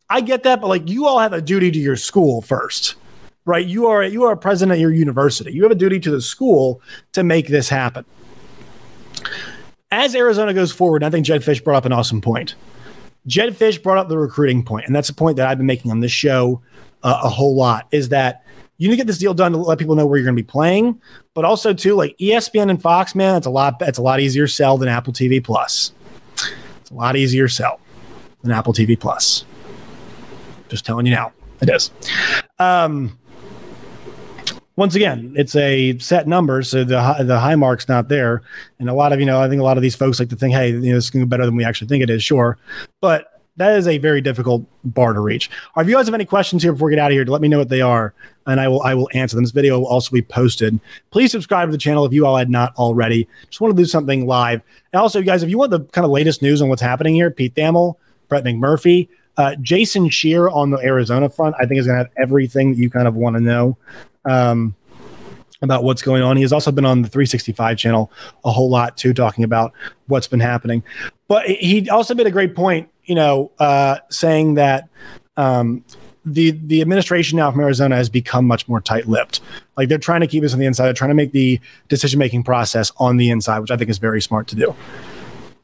I 0.10 0.22
get 0.22 0.44
that, 0.44 0.62
but 0.62 0.68
like 0.68 0.88
you 0.88 1.08
all 1.08 1.18
have 1.18 1.34
a 1.34 1.42
duty 1.42 1.72
to 1.72 1.80
your 1.80 1.96
school 1.96 2.42
first, 2.42 2.96
right? 3.46 3.66
You 3.66 3.88
are 3.88 4.04
you 4.04 4.24
are 4.26 4.34
a 4.34 4.38
president 4.38 4.74
of 4.74 4.80
your 4.80 4.92
university. 4.92 5.52
You 5.52 5.64
have 5.64 5.72
a 5.72 5.76
duty 5.76 6.00
to 6.02 6.12
the 6.12 6.22
school 6.22 6.82
to 7.14 7.24
make 7.24 7.48
this 7.48 7.70
happen. 7.70 8.06
as 9.92 10.14
Arizona 10.16 10.54
goes 10.54 10.72
forward, 10.72 11.04
I 11.04 11.10
think 11.10 11.26
Jedd 11.26 11.42
Fisch 11.42 11.64
brought 11.64 11.78
up 11.78 11.86
an 11.86 11.94
awesome 11.94 12.22
point. 12.22 12.54
Jedd 13.26 13.58
Fisch 13.58 13.82
brought 13.82 13.98
up 13.98 14.08
the 14.08 14.18
recruiting 14.20 14.64
point, 14.64 14.86
and 14.86 14.96
that's 14.96 15.10
a 15.10 15.14
point 15.16 15.38
that 15.38 15.48
I've 15.48 15.58
been 15.58 15.66
making 15.66 15.90
on 15.90 16.02
this 16.02 16.12
show 16.12 16.62
uh, 17.02 17.22
a 17.24 17.30
whole 17.30 17.56
lot. 17.56 17.88
Is 17.92 18.10
that 18.10 18.44
you 18.78 18.88
need 18.88 18.96
to 18.96 18.98
get 18.98 19.08
this 19.08 19.18
deal 19.18 19.34
done 19.34 19.54
to 19.54 19.58
let 19.58 19.80
people 19.80 19.96
know 19.96 20.06
where 20.06 20.18
you're 20.18 20.26
going 20.26 20.36
to 20.36 20.44
be 20.44 20.46
playing, 20.46 21.02
but 21.34 21.46
also 21.46 21.74
too 21.74 21.96
like 21.96 22.18
ESPN 22.18 22.70
and 22.70 22.82
Fox, 22.82 23.16
man, 23.16 23.36
it's 23.38 23.48
a 23.48 23.50
lot. 23.50 23.82
It's 23.82 23.98
a 23.98 24.02
lot 24.04 24.20
easier 24.20 24.48
sell 24.48 24.78
than 24.78 24.90
Apple 24.90 25.14
TV 25.14 25.44
Plus. 25.44 25.94
A 26.94 26.96
lot 26.96 27.16
easier 27.16 27.48
sell 27.48 27.80
than 28.44 28.52
Apple 28.52 28.72
TV 28.72 29.00
Plus. 29.00 29.46
Just 30.70 30.86
telling 30.86 31.08
you 31.08 31.14
now, 31.14 31.34
it 31.60 31.70
is. 31.70 31.90
Um, 32.60 33.18
once 34.76 34.94
again, 34.94 35.34
it's 35.36 35.56
a 35.56 35.98
set 35.98 36.28
number, 36.28 36.62
so 36.62 36.84
the 36.84 37.02
high, 37.02 37.24
the 37.24 37.40
high 37.40 37.56
mark's 37.56 37.88
not 37.88 38.10
there. 38.10 38.44
And 38.78 38.90
a 38.90 38.94
lot 38.94 39.12
of 39.12 39.20
you 39.20 39.26
know, 39.26 39.42
I 39.42 39.50
think 39.50 39.60
a 39.60 39.64
lot 39.64 39.78
of 39.78 39.82
these 39.82 39.96
folks 39.96 40.20
like 40.20 40.30
to 40.30 40.36
think, 40.36 40.54
hey, 40.54 40.70
you 40.70 40.94
know, 40.94 41.00
going 41.00 41.02
to 41.02 41.20
be 41.20 41.26
better 41.26 41.46
than 41.46 41.56
we 41.56 41.66
actually 41.66 41.88
think 41.88 42.04
it 42.04 42.12
is. 42.12 42.24
Sure, 42.24 42.60
but 43.02 43.33
that 43.58 43.78
is 43.78 43.88
a 43.88 43.98
very 44.00 44.22
difficult 44.22 44.66
bar 44.84 45.14
to 45.14 45.20
reach. 45.20 45.50
if 45.78 45.88
you 45.88 45.94
guys 45.94 46.08
have 46.08 46.14
any 46.14 46.26
questions 46.26 46.64
here 46.64 46.72
before 46.72 46.88
we 46.88 46.96
get 46.96 47.00
out 47.00 47.12
of 47.12 47.16
here, 47.16 47.24
let 47.26 47.42
me 47.42 47.48
know 47.48 47.60
what 47.60 47.70
they 47.70 47.82
are, 47.82 48.14
and 48.48 48.60
I 48.60 48.68
will 48.68 48.82
I 48.82 48.96
will 48.96 49.10
answer 49.14 49.36
them. 49.36 49.44
This 49.44 49.52
video 49.52 49.80
will 49.80 49.88
also 49.88 50.12
be 50.12 50.22
posted. 50.22 50.80
Please 51.12 51.32
subscribe 51.32 51.68
to 51.68 51.72
the 51.72 51.78
channel 51.78 52.06
if 52.06 52.14
you 52.14 52.26
all 52.26 52.38
had 52.38 52.50
not 52.50 52.76
already. 52.76 53.28
Just 53.50 53.62
want 53.62 53.76
to 53.76 53.82
do 53.82 53.86
something 53.86 54.26
live. 54.26 54.62
And 54.92 55.02
also, 55.02 55.20
you 55.20 55.26
guys, 55.26 55.44
if 55.44 55.50
you 55.50 55.58
want 55.58 55.72
the 55.72 55.82
kind 55.82 56.06
of 56.06 56.12
latest 56.12 56.42
news 56.42 56.62
on 56.62 56.70
what's 56.70 56.82
happening 56.82 57.16
here, 57.16 57.30
Pete 57.30 57.54
Thamel, 57.54 57.96
Brett 58.28 58.44
McMurphy, 58.44 59.08
uh, 59.38 59.56
Jason 59.62 60.10
Scheer 60.10 60.50
on 60.50 60.72
the 60.72 60.78
Arizona 60.78 61.30
front, 61.30 61.56
I 61.60 61.66
think 61.66 61.80
is 61.80 61.88
going 61.88 61.98
to 61.98 62.04
have 62.04 62.12
everything 62.18 62.72
that 62.72 62.78
you 62.78 62.90
kind 62.90 63.08
of 63.08 63.16
want 63.16 63.36
to 63.36 63.42
know 63.42 63.78
um, 64.26 64.76
about 65.62 65.84
what's 65.84 66.02
going 66.02 66.22
on. 66.22 66.38
He 66.38 66.44
has 66.44 66.54
also 66.54 66.72
been 66.72 66.86
on 66.86 67.02
the 67.02 67.08
365 67.08 67.78
channel 67.78 68.12
a 68.46 68.52
whole 68.52 68.70
lot 68.70 68.98
too, 68.98 69.14
talking 69.14 69.44
about 69.44 69.74
what's 70.08 70.28
been 70.28 70.40
happening. 70.40 70.84
But 71.28 71.48
he 71.48 71.90
also 71.90 72.14
made 72.14 72.28
a 72.28 72.32
great 72.32 72.56
point, 72.56 72.90
you 73.06 73.16
know, 73.16 73.52
uh, 73.60 73.98
saying 74.10 74.56
that 74.56 74.90
um, 75.38 75.84
the 76.26 76.52
the 76.52 76.82
administration 76.82 77.38
now 77.38 77.52
from 77.52 77.62
Arizona 77.62 77.96
has 77.96 78.10
become 78.10 78.46
much 78.46 78.68
more 78.68 78.80
tight-lipped. 78.80 79.42
Like 79.76 79.90
they're 79.90 79.98
trying 79.98 80.22
to 80.22 80.28
keep 80.28 80.44
us 80.44 80.54
on 80.54 80.60
the 80.60 80.66
inside. 80.66 80.86
They're 80.86 80.94
trying 80.94 81.10
to 81.10 81.16
make 81.16 81.32
the 81.32 81.60
decision-making 81.90 82.44
process 82.44 82.92
on 82.98 83.18
the 83.18 83.30
inside, 83.30 83.60
which 83.60 83.72
I 83.72 83.78
think 83.78 83.90
is 83.90 83.98
very 83.98 84.22
smart 84.22 84.48
to 84.48 84.56
do. 84.56 84.76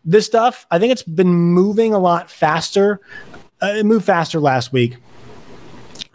This 0.04 0.26
stuff, 0.26 0.66
I 0.72 0.80
think 0.80 0.92
it's 0.92 1.04
been 1.04 1.30
moving 1.30 1.94
a 1.94 2.00
lot 2.00 2.30
faster. 2.30 3.00
Uh, 3.62 3.74
it 3.78 3.86
moved 3.86 4.06
faster 4.06 4.40
last 4.40 4.74
week. 4.74 4.98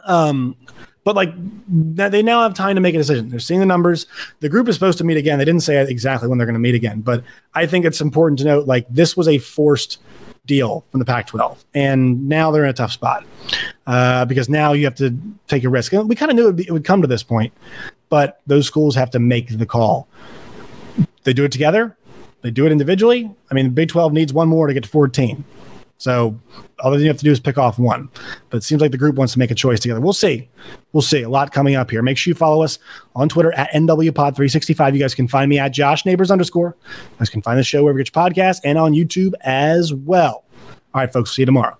Um, 0.05 0.57
but 1.05 1.15
like 1.15 1.33
they 1.69 2.23
now 2.23 2.43
have 2.43 2.55
time 2.55 2.75
to 2.75 2.81
make 2.81 2.95
a 2.95 2.99
decision. 2.99 3.29
They're 3.29 3.39
seeing 3.39 3.61
the 3.61 3.67
numbers. 3.67 4.07
The 4.41 4.49
group 4.49 4.69
is 4.69 4.75
supposed 4.75 4.99
to 4.99 5.05
meet 5.05 5.19
again. 5.19 5.39
They 5.39 5.45
didn't 5.45 5.63
say 5.63 5.81
exactly 5.83 6.29
when 6.29 6.39
they're 6.39 6.47
going 6.47 6.55
to 6.55 6.61
meet 6.61 6.75
again, 6.75 7.03
but 7.03 7.23
I 7.55 7.67
think 7.67 7.85
it's 7.85 8.01
important 8.01 8.39
to 8.41 8.47
note 8.47 8.67
like 8.67 8.87
this 8.89 9.17
was 9.17 9.29
a 9.29 9.39
forced 9.39 9.99
deal 10.47 10.85
from 10.91 11.01
the 11.01 11.07
Pac-12, 11.07 11.65
and 11.75 12.29
now 12.29 12.51
they're 12.51 12.65
in 12.65 12.71
a 12.71 12.75
tough 12.75 12.93
spot 12.93 13.25
uh, 13.87 14.25
because 14.25 14.49
now 14.49 14.73
you 14.73 14.85
have 14.85 14.95
to 14.97 15.17
take 15.49 15.65
a 15.65 15.69
risk. 15.69 15.93
And 15.93 16.09
we 16.09 16.15
kind 16.15 16.31
of 16.31 16.37
knew 16.37 16.49
it 16.49 16.57
be, 16.57 16.67
it 16.67 16.73
would 16.73 16.85
come 16.85 17.03
to 17.03 17.09
this 17.09 17.23
point, 17.23 17.53
but 18.09 18.41
those 18.47 18.67
schools 18.67 18.95
have 18.95 19.11
to 19.13 19.19
make 19.19 19.59
the 19.59 19.67
call. 19.67 20.09
They 21.25 21.33
do 21.33 21.45
it 21.45 21.53
together. 21.53 21.97
They 22.43 22.51
do 22.51 22.67
it 22.67 22.73
individually. 22.73 23.31
I 23.51 23.55
mean, 23.55 23.67
the 23.67 23.71
Big 23.71 23.89
12 23.89 24.13
needs 24.13 24.33
one 24.33 24.49
more 24.49 24.67
to 24.67 24.75
get 24.75 24.85
to 24.85 24.89
14. 24.91 25.45
So 25.99 26.39
all 26.81 26.99
you 27.01 27.07
have 27.09 27.19
to 27.19 27.25
do 27.25 27.31
is 27.31 27.41
pick 27.41 27.57
off 27.57 27.79
one. 27.79 28.09
But 28.51 28.59
it 28.59 28.65
seems 28.65 28.81
like 28.83 28.91
the 28.91 28.99
group 28.99 29.15
wants 29.17 29.33
to 29.35 29.39
make 29.39 29.51
a 29.51 29.55
choice 29.55 29.81
together. 29.81 30.01
We'll 30.01 30.13
see. 30.13 30.49
We'll 30.93 31.03
see. 31.03 31.23
A 31.23 31.29
lot 31.29 31.53
coming 31.53 31.77
up 31.77 31.91
here. 31.91 32.03
Make 32.03 32.19
sure 32.19 32.31
you 32.31 32.35
follow 32.35 32.63
us 32.63 32.79
on 33.15 33.29
Twitter 33.29 33.53
at 33.53 33.71
NWPod365. 33.73 34.93
You 34.93 34.99
guys 34.99 35.15
can 35.15 35.29
find 35.29 35.49
me 35.49 35.59
at 35.59 35.69
Josh 35.71 36.05
Neighbors 36.05 36.31
underscore. 36.31 36.77
You 36.87 37.19
guys 37.19 37.31
can 37.31 37.43
find 37.43 37.59
the 37.59 37.65
show 37.65 37.83
wherever 37.83 37.99
you 37.99 38.05
get 38.05 38.15
your 38.15 38.25
podcast 38.25 38.61
and 38.65 38.77
on 38.77 38.93
YouTube 38.93 39.33
as 39.43 39.95
well. 39.95 40.45
All 40.95 41.01
right, 41.01 41.13
folks. 41.13 41.33
See 41.33 41.43
you 41.43 41.47
tomorrow. 41.47 41.77